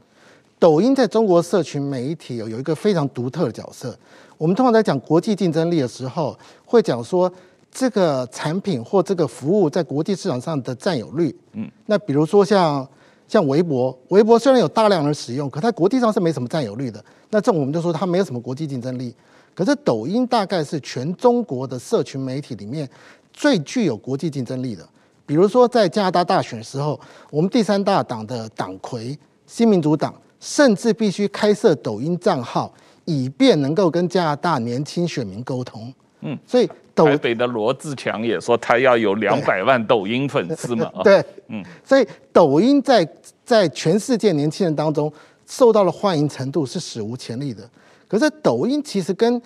[0.62, 3.98] 抖音在中国社群媒体有有一个非常独特的角色。
[4.38, 7.28] 我们通常在讲国际竞争力的时候，会讲说
[7.72, 11.34] 这个产品或这个服务在国际市场上的占有率。
[11.54, 12.88] 嗯，那比如说像。
[13.28, 17.02] 像微博，微博虽然有大量人使用，可它国际上是没什么占有率的。
[17.30, 19.14] 那这种我们就说它没有什么国际竞争力。
[19.54, 22.86] 可是抖音大概是全中国的社群媒体里面
[23.32, 24.86] 最具有国际竞争力的。
[25.24, 32.74] 比如说在加拿大大选的时候，我们第三大党的党魁新民主党甚至必须开设抖音账号，
[33.04, 35.94] 以便能够跟加拿大年轻选民沟通。
[36.22, 40.90] 嗯，所以抖台北的罗志强也说他要有两百万抖音粉丝嘛。
[41.04, 43.08] 对，嗯，所以抖音在
[43.44, 45.10] 在全世界年轻人当中
[45.46, 47.62] 受到的欢迎程度是史无前例的。
[48.08, 49.40] 可是抖音其实跟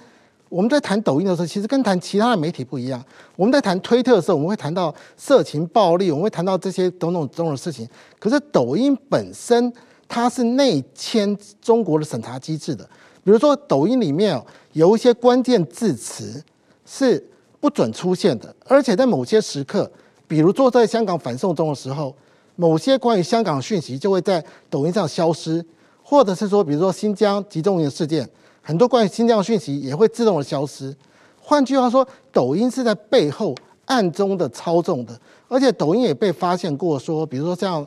[0.49, 3.05] 我们在谈抖音的时候，其实跟谈其他的媒体不一样。
[3.36, 7.86] 我们在谈推特的时候，我们会谈到色情暴力，我们会谈到这些种种种种事情。
[8.18, 9.70] 可是抖音本身
[10.09, 12.88] 它是内嵌中国的审查机制的。
[13.24, 14.40] 比如说，抖音里面
[14.72, 16.42] 有一些关键字词
[16.84, 17.22] 是
[17.59, 19.90] 不准出现的，而且在某些时刻，
[20.28, 22.14] 比如说在香港反送中的时候，
[22.54, 25.64] 某些关于香港讯息就会在抖音上消失，
[26.02, 28.28] 或者是说，比如说新疆集中营事件，
[28.62, 30.94] 很多关于新疆的讯息也会自动的消失。
[31.40, 33.54] 换句话说，抖音是在背后
[33.86, 37.84] 暗中的操纵的，而且抖音也被发现过说，比如说像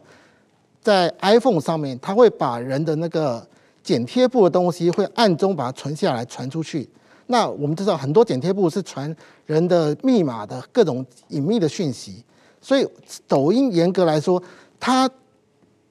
[0.82, 3.46] 在 iPhone 上面，它会把人的那个
[3.84, 6.90] 剪贴簿的东西会暗中把它存下来传出去。
[7.28, 9.16] 那我们知道很多剪贴簿是传
[9.46, 12.24] 人的密码的各种隐秘的讯息，
[12.60, 12.88] 所以
[13.28, 14.42] 抖音严格来说，
[14.80, 15.10] 它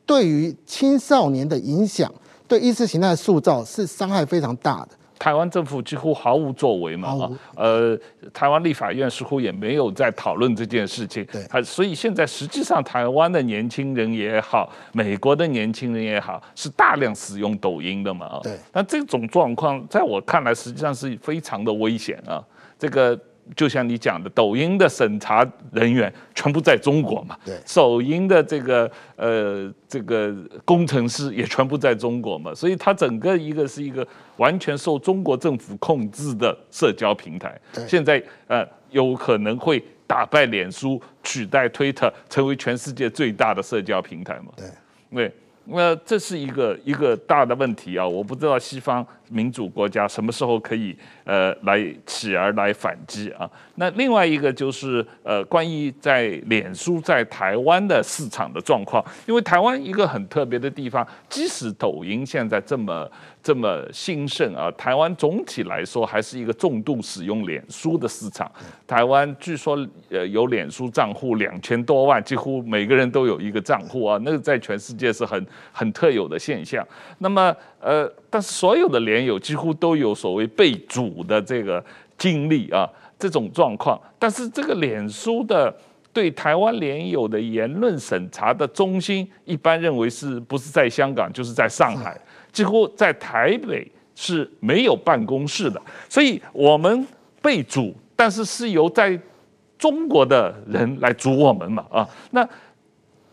[0.05, 2.13] 对于青少年的影响，
[2.49, 4.89] 对意识形态的塑造是伤害非常大的。
[5.19, 7.99] 台湾政府几乎毫无作为嘛，啊，呃，
[8.33, 22.43] 台湾立法院似乎也没有在讨论这件事情，对，所以现在实际上台湾的年轻人也好，美国的年轻人也好，是大量使用抖音的嘛，啊，对，那这种状况在我看来实际上是非常的危险啊，
[22.79, 23.19] 这个。
[23.57, 30.35] 就像你讲的，抖音的审查人员全部在中国嘛，对，抖音的这个呃这个
[30.65, 37.59] 工程师也全部在中国嘛，所以它整个一个是一个完全受中国政府控制的社交平台。
[37.87, 44.53] 现在呃有可能会打败脸书，取代推特，成为全世界最大的社交平台嘛？
[44.57, 44.67] 对，
[45.11, 45.33] 对。
[45.71, 48.09] 那这是一个一个大的问题啊！
[48.09, 53.51] 我不知道西方民主国家什么时候可以呃来起而来反击啊？
[53.75, 63.09] 那另外一个就是呃关于在脸书在台湾的市场的状况，因为台湾一个很特别的地方，即使抖音现在这么。
[63.41, 64.71] 这么兴盛啊！
[64.73, 68.51] 台湾总体来说还是一个重度使用脸书的市场。
[68.87, 69.79] 台湾据说
[70.11, 76.87] 呃有脸书账户两千多万，几乎每个人都有一个账户啊，那个在全世界是很很特有的现象。
[77.19, 81.85] 那么呃，但是所有的脸友几乎都有所谓被阻的这个
[82.17, 84.01] 经历啊，这种状况。
[84.19, 85.75] 但是这个脸书的
[86.13, 92.21] 对台湾脸友的言论审查的中心，一般认为是不是在香港就是在上海。
[92.51, 97.07] 几乎在台北是没有办公室的，所以我们
[97.41, 99.19] 被阻，但是是由在
[99.79, 102.09] 中国的人来阻我们嘛啊？
[102.33, 102.49] 那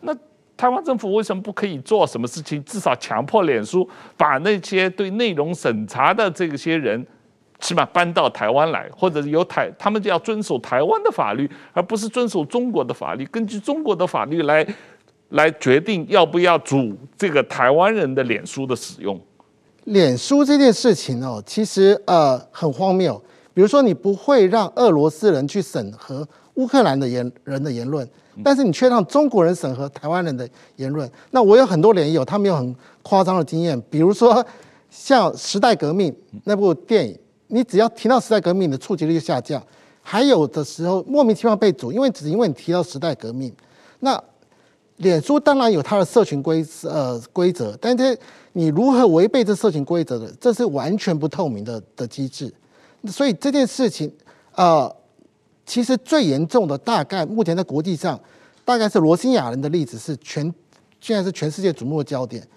[0.01, 0.15] 那
[0.58, 2.64] 台湾政府为什么不可以做什么事情？
[2.64, 7.06] 至少强迫脸书把那些对内容审查的这些人，
[7.60, 14.66] 起码搬到台湾来，或者由台他们就要遵守台湾的法律，而不是遵守中国的法律，根据中国的法律来。
[15.30, 19.20] 来决定要不要阻这个台湾人的脸书的使用。
[19.86, 23.22] 脸书这件事情哦，其实呃很荒谬。
[23.51, 28.08] 比如说，你不会让俄罗斯人去审核乌克兰的言人的言论，
[28.43, 31.09] 但是你却让中国人审核台湾人的言论。
[31.31, 34.45] 那我有很多脸友，他们有很夸张的经验，比如说
[34.89, 36.11] 像《时代革命》
[36.43, 37.17] 那部电影，
[37.47, 39.61] 你只要提到《时代革命》，你的触及率就下降。
[40.01, 43.49] 还有的时候莫名其妙被阻，因为只因为你提到《时代革命》，
[43.99, 44.21] 那。
[44.99, 48.17] 脸书当然有它的社群规呃规则，但是
[48.53, 52.49] 你如何违背这社群规则的，这是完全不透明的的机制。
[53.09, 54.09] 所以这件事情，
[54.55, 54.89] 呃，
[55.66, 58.20] 其实最严重的大概目前在国际上，
[58.63, 60.53] 大概是罗兴亚人的例子是全
[61.01, 62.47] 现在是全世界瞩目的焦点，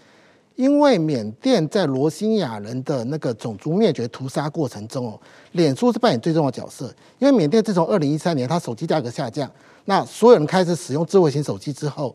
[0.57, 5.21] 因为缅甸在罗兴亚人的那个种族灭绝屠杀过程中哦，
[5.53, 6.95] 脸书是扮演最重要的角色。
[7.19, 9.51] 因为缅甸自从二零一三年它手机价格下降，
[9.85, 12.15] 那所有人开始使用智慧型手机之后。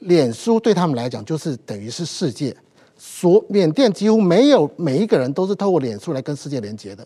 [0.00, 2.56] 脸书对他们来讲就是等于是世界，
[2.96, 7.04] 所缅甸几乎没有每一个人都是透过脸书来跟世界连接的。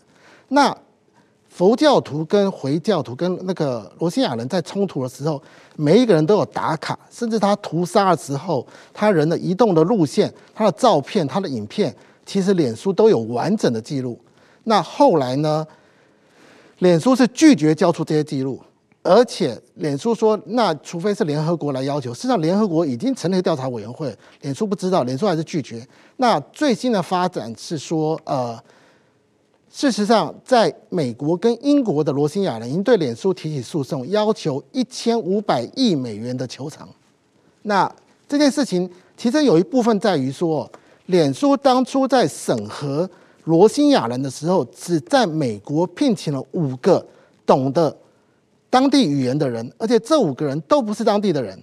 [0.49, 0.77] 那
[1.55, 5.39] 佛教徒跟回教徒跟那个罗西亚人在冲突的时候，
[5.75, 11.95] 每一个人都有打卡，甚至他屠杀的时候，他人的移动的路线、他的照片、他的影片，
[12.25, 14.19] 其实脸书都有完整的记录。
[14.63, 15.63] 那后来呢，
[16.79, 18.59] 脸书是拒绝交出这些记录。
[19.03, 22.11] 而且，脸书说，那除非是联合国来要求。
[22.13, 25.85] 事实上，联合国已经成立调查委员会，脸书不知道，脸书还是拒绝。
[26.17, 28.57] 那最新的发展是说，呃，
[29.75, 36.87] 事实上，在美国跟英国的罗兴亚人已经对脸书提起诉讼，要求一千五百亿美元的求偿。
[37.63, 37.91] 那
[38.29, 40.71] 这件事情其实有一部分在于说，
[41.07, 43.09] 脸书当初在审核
[43.45, 47.03] 罗兴亚人的时候，只在美国聘请了五个
[47.43, 47.97] 懂得。
[48.69, 51.59] 当地语言的人，而且这五个人都不是当地的人，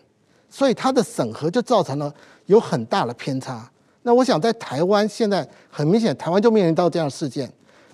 [0.48, 2.12] 所以他的审核就造成了
[2.46, 3.70] 有很大的偏差。
[4.02, 7.48] 那我想在台湾现在很明显，台湾就面临到这样的事件。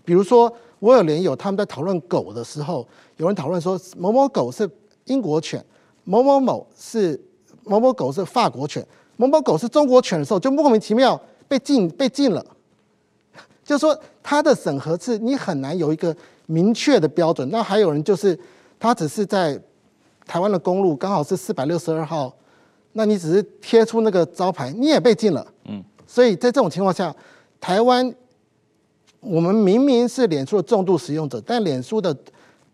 [0.07, 2.87] 比如说，我有连友他们在讨论狗的时候，
[3.17, 4.67] 有人讨论说某某狗是
[5.05, 5.63] 英国犬，
[6.05, 7.21] 某某某是
[7.65, 8.87] 某某狗是法国犬，
[9.17, 12.47] 某某狗是中国犬的时候，就莫名其妙被禁被禁了。
[13.65, 17.49] 就是说，它的审核是你很难有一个明确的标准。
[17.51, 18.39] 那还有人就是，
[18.79, 19.61] 他只是在
[20.25, 22.33] 台湾的公路刚好是四百六十二号，
[22.93, 25.45] 那你只是贴出那个招牌，你也被禁了。
[25.65, 27.13] 嗯，所以在这种情况下，
[27.61, 28.15] 台湾
[29.27, 32.17] 我们明明是脸书的重度使用者，但脸书的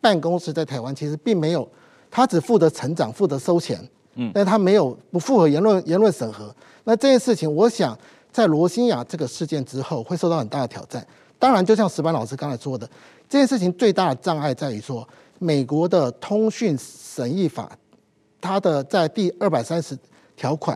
[0.00, 1.68] 办公室在台湾其实并没有，
[2.11, 3.80] 他只负责成长，负责收钱。
[4.14, 6.55] 嗯，但他没有不符合言论言论审核。
[6.84, 7.98] 那这件事情，我想。
[8.32, 11.07] 在罗兴亚这个事件之后，会受到很大的挑战。
[11.38, 12.88] 当然，就像石板老师刚才说的，
[13.28, 15.07] 这件事情最大的障碍在于说，
[15.38, 17.70] 美国的通讯审议法，
[18.40, 19.94] 它的在第二百三十
[20.34, 20.74] 条款，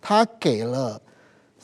[0.00, 1.02] 它给了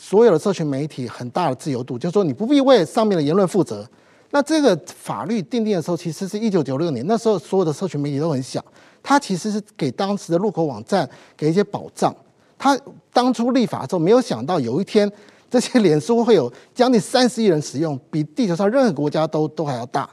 [0.01, 3.85] 所有的社群媒体很大的自由度，就是说你不必为上面的言论负责。
[4.31, 8.65] 那这个法律订定的时候，其实是一九九六年，那时候所有的社群媒体都很小，
[9.03, 12.15] 它其实是给当时的入口网站给一些保障。
[12.57, 12.79] 他
[13.13, 15.11] 当初立法的时候，没有想到有一天，
[15.51, 20.09] 这些脸书会有将近三十亿人使用，比地球上任何国家都都还要大。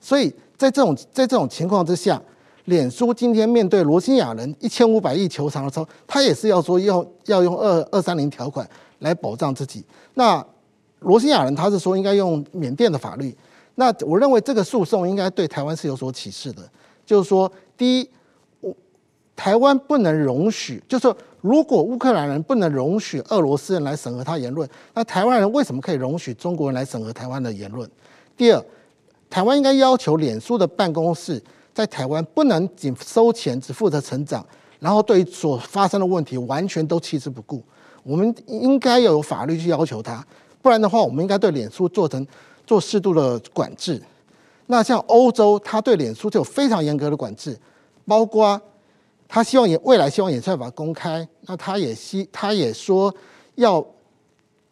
[0.00, 2.20] 所以在这种在这种情况之下，
[2.64, 8.68] 脸书今天面对罗兴亚人一千五百亿求偿的时候，他也是要说要要用二二三零条款
[9.00, 9.84] 来保障自己。
[10.14, 10.44] 那
[11.00, 13.36] 罗兴亚人他是说应该用缅甸的法律。
[13.74, 16.62] 那我认为这个诉讼应该对台湾是有所启示的，
[17.06, 18.10] 就是说，第一，
[18.60, 18.74] 我
[19.36, 21.16] 台湾不能容许，就是说。
[21.40, 27.88] 如果乌克兰人不能容许俄罗斯人来审核他言论，那台湾人为什么可以容许中国人来审核台湾的言论？
[28.36, 28.60] 第二，
[29.30, 31.40] 台湾应该要求脸书的办公室
[31.72, 34.44] 在台湾不能仅收钱，只负责成长，
[34.80, 37.62] 然后对所发生的问题完全都弃之不顾。
[38.02, 40.24] 我们应该要有法律去要求他，
[40.62, 42.26] 不然的话，我们应该对脸书做成
[42.66, 44.02] 做适度的管制。
[44.66, 47.58] 那像欧洲，他对脸书就有非常严格的管制，
[48.06, 48.60] 包括。
[49.30, 53.14] 他希望也未来希望演算法公开，那他也希他也说
[53.56, 53.86] 要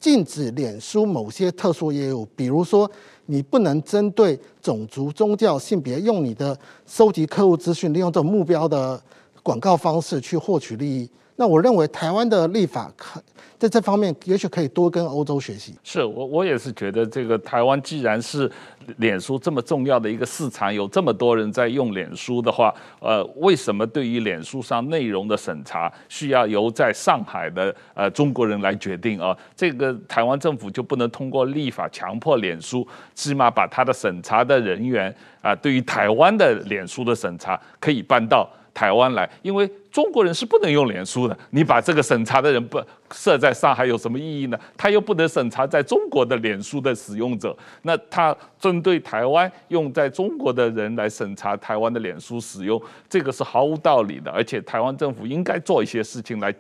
[0.00, 2.90] 禁止脸书某些特殊业务，比如说
[3.26, 8.98] 你不能针对种族、宗教、性别，用你的收集客户资讯，利用这种目标的
[9.46, 11.08] 广告方式去获取利益。
[11.36, 13.22] 那我认为台湾的立法可
[13.58, 15.74] 在这方面也许可以多跟欧洲学习。
[15.84, 18.50] 是我我也是觉得这个台湾既然是
[18.96, 29.36] 脸书这么重要的一个市场，有这么多人在用脸书的话，呃，为什么对于脸书上内容的审查需要由在上海的呃中国人来决定啊？
[29.54, 38.48] 这个台湾政府就不能通过立法强迫脸书，起码把他的审查的人员啊，对于台湾的脸书的审查可以搬到。
[38.76, 41.34] 台湾来，因为中国人是不能用脸书的。
[41.48, 42.78] 你把这个审查的人不
[43.10, 44.60] 设在上海有什么意义呢？
[44.76, 47.56] 他又不能审查在中国的脸书的使用者。
[47.80, 54.30] 那他针对台湾用在中国的人来审查台湾的脸书使用，这个是毫无道理的。
[54.30, 56.54] 而且台湾政府应该做一些事情来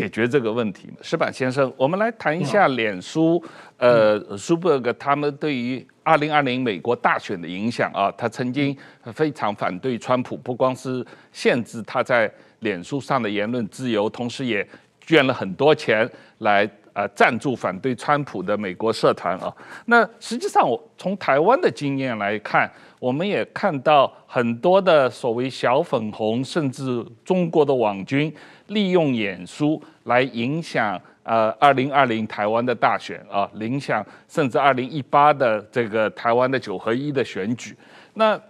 [0.00, 0.88] 解决这个问题。
[1.02, 3.42] 石板先生，我们来谈一下脸书，
[3.78, 5.86] 呃，舒伯格他们对于。
[6.06, 8.76] 二零二零美国大选的影响啊，他曾经
[9.14, 14.68] 非常反对川普，不光是限制他在脸书上的言论自由，同时也
[15.00, 16.06] 捐了很多钱
[16.40, 19.50] 来呃赞助反对川普的美国社团啊。
[19.86, 22.70] 那实际上，我从台湾的经验来看，
[23.04, 28.34] 我们也看到很多的所谓小粉红，甚至中国的网军，
[28.68, 30.98] 利用脸书来影响。
[31.22, 37.76] 呃，二零二零台湾的大选啊，影响甚至二零一八的这个台湾的九合一的选举。
[38.14, 38.40] 那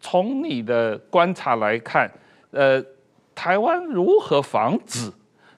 [0.00, 2.10] 从你的观察来看，
[2.50, 2.82] 呃，
[3.34, 5.12] 台湾如何防止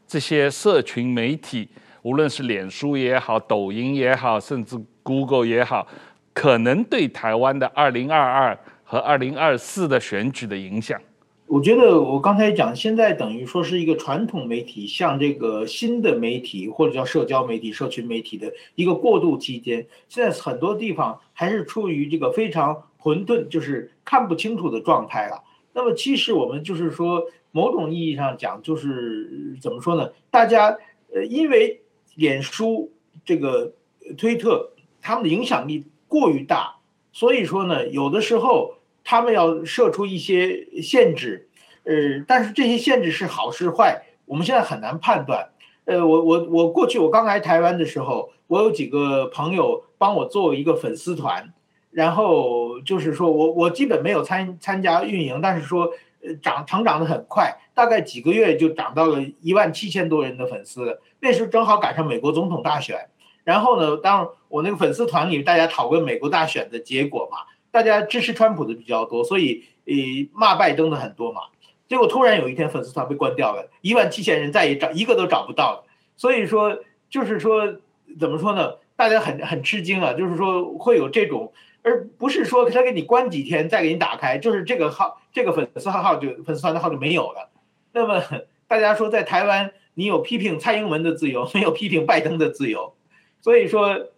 [0.09, 1.68] 这些社群媒体，
[2.03, 5.84] 无论是脸书也好、抖音也好，甚至 Google 也好，
[6.33, 11.01] 可能对台湾的二零二二和二零二四的选举的影响？
[11.47, 19.85] 我觉得我刚才讲，现在等于说是一个传统媒体向这个新的媒体或者叫社交媒体、社群媒体的一个过渡期间。
[20.09, 25.43] 现在很多地方还是处于这个非常混沌，就是看不清楚的状态了。
[25.72, 27.20] 那么其实我们就是说，
[27.51, 30.09] 某种意义上讲，就是怎么说呢？
[30.31, 30.76] 大家
[31.12, 31.81] 呃，因为
[32.14, 32.93] 脸书
[33.24, 33.72] 这个
[34.16, 34.70] 推特
[35.03, 36.74] 他们的影响力过于大，
[37.11, 38.74] 所以说呢，有的时候。
[39.02, 41.48] 他们要设出一些限制，
[41.84, 45.48] 呃，但是这些限制是好是坏，我们现在很难判断。
[45.86, 51.52] 呃，我我我过去我刚来台湾的时候，我有几个朋友帮我做一个粉丝团，
[51.90, 55.90] 然后就是说我我基本没有参参加运营，但是说
[56.22, 63.08] 呃长成长得很快，大概几个月就涨到了一万七千多人的粉丝，那时候正好赶上美国总统大选，
[63.51, 67.38] 然后呢，当我那个粉丝团里大家讨论美国大选的结果嘛。
[67.72, 69.94] 大家支持川普的比较多，所以呃
[70.32, 71.40] 骂拜登的很多嘛。
[71.88, 75.84] 结果突然有一天粉丝团被关掉了，一万七千人再也找一个都找不到了。
[76.16, 76.78] 所以说
[77.09, 77.74] 就是说
[78.20, 78.74] 怎么说呢？
[78.94, 87.51] 大家很很吃惊啊，就是说会有这种，而不是说他给你关几天再给你打开，就是这个号这个粉丝号号就粉丝团的号就没有了。
[87.92, 88.22] 那么
[88.66, 92.94] 大家说在台湾，你有批评蔡英文的自由，没有批评拜登的自由，
[93.41, 94.09] 所以说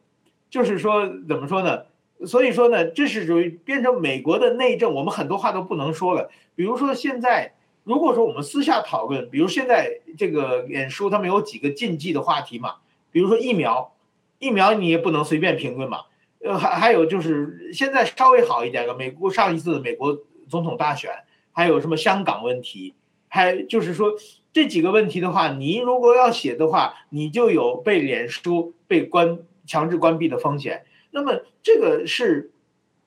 [0.51, 1.83] 就是说怎么说呢？
[2.25, 6.31] 所以说呢，这是属于变成美国的内政，我们很多话都不能说了。
[6.55, 12.77] 比如说现在，如果说我们私下讨论，比如现在这个脸书他们有几个禁忌的话题嘛，
[13.11, 13.93] 比如说疫苗，
[14.39, 16.03] 疫苗你也不能随便评论嘛。
[16.45, 20.16] 呃，还还有就是现在稍微好一点的，美国上一次美国
[20.49, 21.11] 总统大选，
[21.51, 22.95] 还有什么香港问题，
[23.27, 24.12] 还就是说
[24.53, 30.84] 这几个问题的话，你如果要写的话，你就有被脸书被关强制关闭的风险。
[31.11, 32.53] 那么这个是，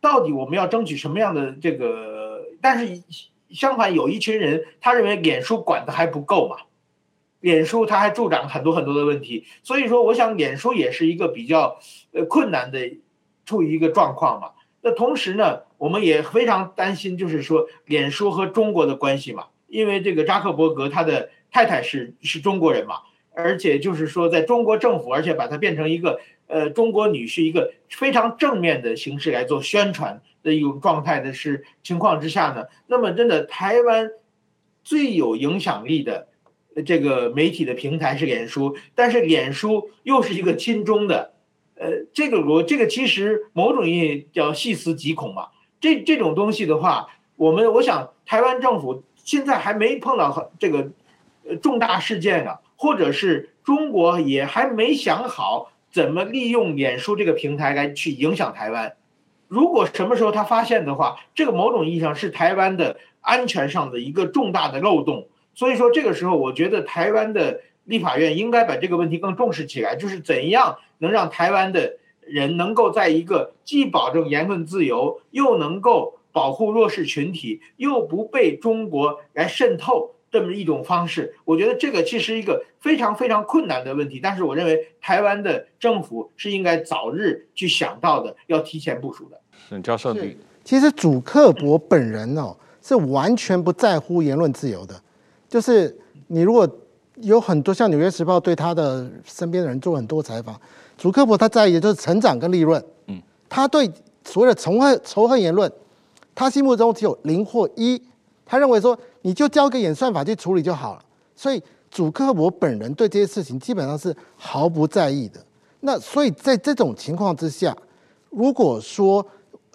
[0.01, 2.41] 到底我们要争取什么样的这个？
[2.59, 3.03] 但是
[3.51, 6.65] 相反，有一群人他认为脸书管的还不够嘛，
[7.39, 11.77] 脸书他还助长很多很多的问题，所以说我想脸书也是一个比较
[12.13, 12.97] 呃困难的
[13.45, 14.53] 处于一个状况嘛。
[14.81, 23.01] 那同时呢，我们也非常担心，就是说脸书和中国的关系嘛，因为这个扎克伯格他的太太是是中国人嘛，
[23.35, 26.19] 而且就是说在中国政府，而且把它变成一个。
[26.47, 34.11] 呃，中国女婿一个非常正面的形式来做宣传的一种状态的是情况之下呢，那么真的台湾
[34.83, 36.27] 最有影响力的
[36.85, 41.33] 这个媒体的平台是脸书，但是脸书又是一个亲中的，
[41.73, 45.47] 呃，这个我这个其实某种意义叫细思极恐嘛。
[45.81, 47.07] 这这种东西的话，
[47.37, 50.91] 我们我想台湾政府现在还没碰到这个
[51.59, 55.71] 重大事件啊，或者是中国也还没想好。
[55.91, 58.97] 怎么利用脸书这个平台来去影响台湾？
[59.47, 65.29] 如果什么时候他发现的话，这个某种意义上是台湾的安全上的一个重大的漏洞。
[65.53, 80.14] 所以说这个时候，我觉得台湾的立法院应该把这个问题更重视起来，就是怎样能让台湾的人能够在一个既保证言论自由，又能够保护弱势群体，又不被中国来渗透。
[80.35, 89.39] 这么一种方式，我觉得这个其实一个非常非常困难的问题，但是我认为台湾的政府是应该早日去想到的，要提前部署的。
[89.69, 95.01] 沈教授，你其实主克伯本人哦是完全不在乎言论自由的，
[95.47, 96.69] 就是你如果
[97.21, 100.59] 有很多像《纽约时报》对他的身边的人做很多采访，
[100.97, 103.89] 主克伯他在意的就是成长跟利润，嗯，他对
[104.25, 105.71] 所谓的仇恨仇恨言论，
[106.35, 108.01] 他心目中只有零或一。
[108.47, 108.95] 他认为说，
[109.25, 111.01] 你就交给演算法去处理就好了。
[111.35, 111.59] 所以，
[111.89, 115.43] 主克伯本人对这些事情基本上是毫不在意的。
[115.79, 117.75] 那所以在这种情况之下，
[118.29, 119.25] 如果说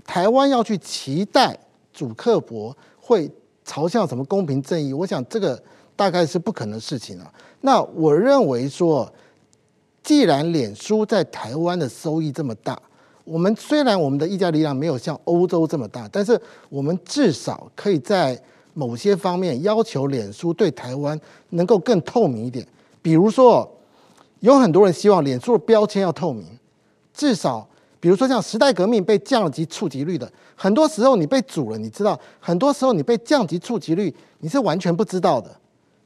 [0.05, 1.59] 台湾要去期待
[1.92, 3.28] 主克伯会
[3.64, 5.61] 朝向什么公平正义，我想这个
[5.96, 7.34] 大概是不可能的事情了。
[7.61, 9.12] 那我认为说，
[10.01, 12.80] 既然脸书在台湾的收益这么大，
[13.24, 18.40] 我们虽然我们的议价力量没有像欧洲这么大，但是我们至少可以在
[18.75, 21.18] 某些方面要求脸书对台湾
[21.51, 22.66] 能够更透明一点，
[23.03, 23.68] 比如说，
[24.41, 26.47] 有很多人希望脸书的标签要透明，
[27.12, 27.66] 至少，
[27.99, 35.51] 比如说像时代革命被降级触及率的，很多时候你被阻了，你知道，很多时候你被降级触及率你是完全不知道的。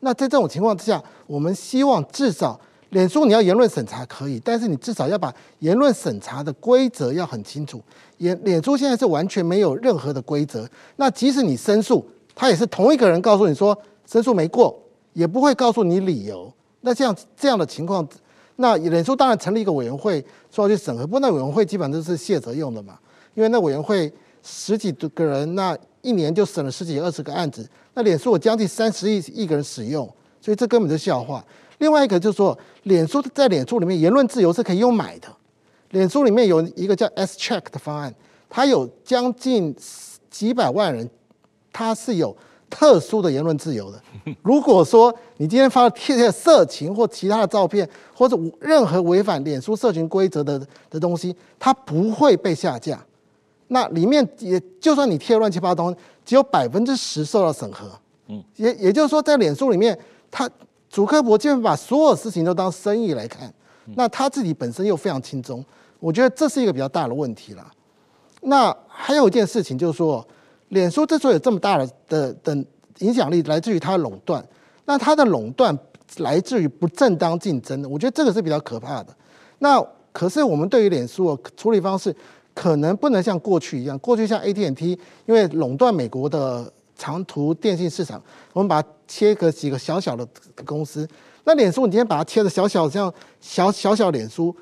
[0.01, 2.59] 那在这种情况之下，我们希望至少
[2.91, 7.81] 脸书你要言论审查可以，但是你至少要把言论审查的规则要很清楚。
[8.19, 12.05] 脸脸书现在是完全没有任何的规则，那即使你申诉。
[12.35, 13.76] 他也是同一个人告诉你说
[14.07, 14.76] 申诉没过，
[15.12, 16.53] 也不会告诉你理由。
[16.80, 18.07] 那这样这样的情况，
[18.57, 22.99] 那脸书当然成立一个委员会说要去审核，不过那委员会基本上都是卸责用的嘛，
[23.35, 24.12] 因为那委员会
[24.43, 30.07] 十几个人，那一年就审了十几二十个案子，那脸书有将近三十亿亿个人使用，
[30.41, 31.43] 所以这根本就是笑话。
[31.78, 35.28] 另外一个就是说，脸书在脸书里面言论自由是可以用买的，
[35.91, 38.14] 脸书里面有一个叫 S Check 的方案，
[38.51, 39.74] 它有将近
[40.30, 41.09] 几百万人。
[41.75, 42.35] 它是有
[42.70, 44.01] 特殊的言论自由的。
[44.43, 53.05] 如果说你今天发了贴贴色情或其他的照片，或者任何违反脸书社群规则的的东西，它不会被下架。
[53.66, 55.93] 那里面也就算你贴乱七八糟，
[56.25, 57.91] 只有百分之十受到审核。
[58.29, 59.99] 嗯，也也就是说，在脸书里面，
[60.31, 60.49] 他
[60.89, 63.53] 祖克伯基本把所有事情都当生意来看。
[63.97, 65.64] 那他自己本身又非常轻松，
[65.99, 67.66] 我觉得这是一个比较大的问题了。
[68.43, 70.25] 那还有一件事情就是说。
[70.75, 72.64] 脸书之所以有这么大的的的
[72.99, 74.47] 影响力，来自于它的垄断。
[74.85, 75.77] 那它的垄断
[76.18, 79.16] 来自于不正当竞争，我觉得这个是比较可怕的。
[79.61, 82.14] 那可是我们对于脸书的处理方式，
[82.53, 83.99] 可能不能像过去一样。
[84.01, 88.22] 过去像 AT&T，因为垄断美国的长途电信市场，
[88.53, 90.29] 我们把它切割几个小小的
[90.64, 91.09] 公司。
[91.45, 94.55] 那脸书你今天把它切的小小像小小小脸书，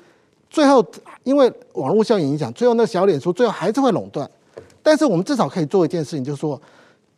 [0.49, 0.83] 最后
[1.23, 4.29] 因为网络效应影响，最后那小脸书最后还是会垄断。
[4.83, 6.61] 但是我们至少可以做一件事情，就是说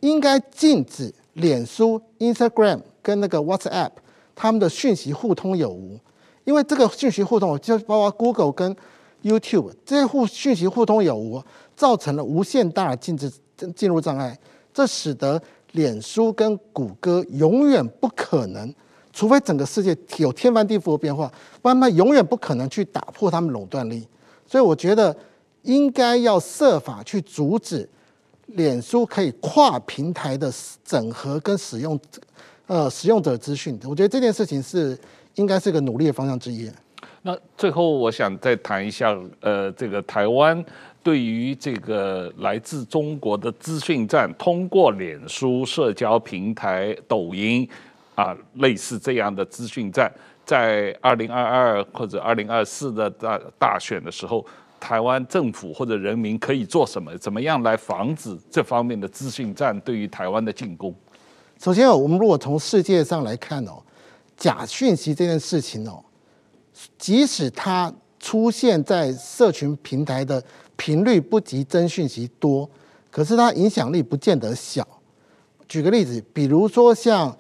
[0.02, 3.90] 应该禁止脸书、Instagram 跟那个 WhatsApp
[4.36, 6.00] 他们的讯息互通有无，
[6.44, 8.76] 因为这个讯息互通就包括 Google 跟
[9.24, 11.44] YouTube 这些互讯息互通有无，
[11.76, 13.32] 造成了无限大的禁止
[13.76, 14.38] 进入障碍，
[14.72, 15.42] 这使得
[15.72, 18.72] 脸书跟谷歌永远不可能，
[19.12, 21.32] 除非整个世界有天翻地覆的变化，
[21.64, 24.08] 不然它永远不可能去打破他们垄断力。
[24.46, 25.16] 所以我觉得。
[25.66, 27.88] 应该要设法去阻止
[28.48, 30.52] 脸书可以跨平台的
[30.84, 32.00] 整合跟使用，
[32.68, 33.78] 呃，使用者资讯。
[33.84, 34.98] 我觉得这件事情是
[35.34, 36.72] 应该是个努力的方向之一。
[37.24, 40.64] 那最后我想再谈一下，呃，这个台湾
[41.02, 47.68] 对于这个来自中国的资讯站，通过脸书社交平台、抖音
[48.14, 50.12] 啊，类似这样的资讯站，
[50.46, 54.46] 在二零二二或者二零二四的大大选的时候。
[54.86, 57.18] 台湾政府或者人民可以做什么？
[57.18, 60.94] 怎么样来防止这方面的资讯战对于台湾的进攻？
[61.60, 63.82] 首先哦，我们如果从世界上来看哦，
[64.38, 66.06] 假讯息这件事情哦，
[67.00, 70.44] 即使它出现在社群平台的
[70.76, 72.70] 频率不及真讯息多，
[73.10, 74.88] 可是它影响力不见得小。
[75.68, 77.36] 举个例子，比如说像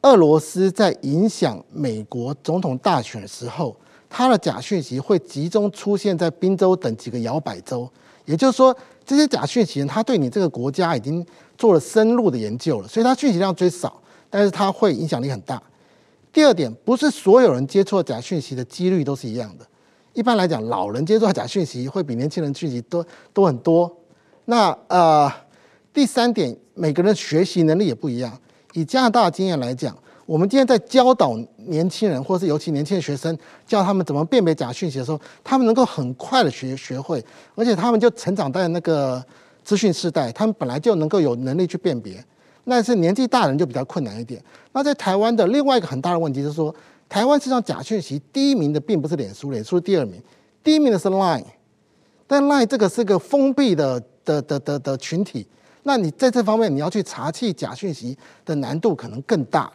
[0.00, 3.76] 俄罗斯在影响美国总统大选的时候。
[4.14, 7.88] 它的假讯息会集中出现在宾州等几个摇摆州，
[8.26, 11.24] 也就是说，这些假讯息人他对你这个国家已经
[11.56, 13.98] 做了深入的研究了，所以它讯息量最少，
[14.28, 15.60] 但是它会影响力很大。
[16.30, 19.66] 第二点，不是所有人接触假讯息的几率都是一样的。
[20.12, 23.02] 一般来讲，老人接触假讯息会比年轻人讯息多
[23.32, 23.90] 多很多。
[24.44, 25.32] 那呃，
[25.90, 28.38] 第三点，每个人学习能力也不一样。
[28.74, 29.96] 以加拿大的经验来讲。
[30.24, 37.22] 我们今天在教导年轻人，或是尤其年轻的学生，教他们怎么辨别假讯息的时候，他们能够很快的学学会，
[37.54, 39.24] 而且他们就成长在那个
[39.64, 42.24] 资讯时代，他们本来就能够有能力去辨别。
[42.64, 44.40] 那是年纪大人就比较困难一点。
[44.70, 46.72] 那在台湾的另外一个很大的问题就是说，
[47.08, 50.22] 台湾实际上假讯息第一名的并不是脸书，脸书是第二名，
[50.62, 51.44] 第一名的是 Line，
[52.28, 55.44] 但 Line 这个是个封闭的的的的的群体，
[55.82, 59.70] 那你在这方面你要去查缉假讯息的难度可能更大。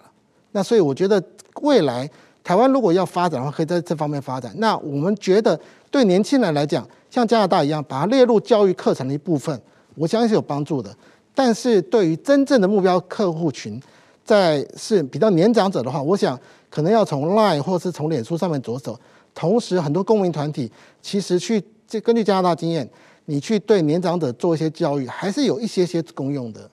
[0.57, 1.23] 那所以我觉得
[1.61, 2.09] 未来
[2.43, 4.51] 台湾如果要发展的话，可以在这方面发展。
[4.57, 5.59] 那我们觉得
[5.91, 9.61] 对年轻人来讲，像加拿大一样，把它列入教育课程的一部分，
[9.93, 10.91] 我相信是有帮助的。
[11.35, 13.79] 但是对于真正的目标客户群，
[14.25, 16.39] 在是比较年长者的话，我想
[16.71, 18.99] 可能要从 Line 或是从脸书上面着手。
[19.35, 20.71] 同时，很多公民团体
[21.03, 22.89] 其实去这根据加拿大经验，
[23.25, 26.67] 你去对年长者做一些教育，还是有一些些功用的。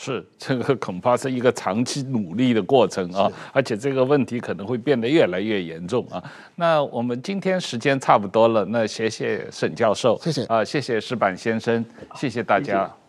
[0.00, 6.22] 是， 这个恐怕是一个长期努力的过程啊，而且这个问题可能会变得越来越严重啊。
[6.54, 11.84] 那我们今天时间差不多了，那谢谢沈教授，谢谢啊，谢谢石板先生，
[12.14, 12.84] 谢谢大家。
[12.84, 13.07] 谢谢。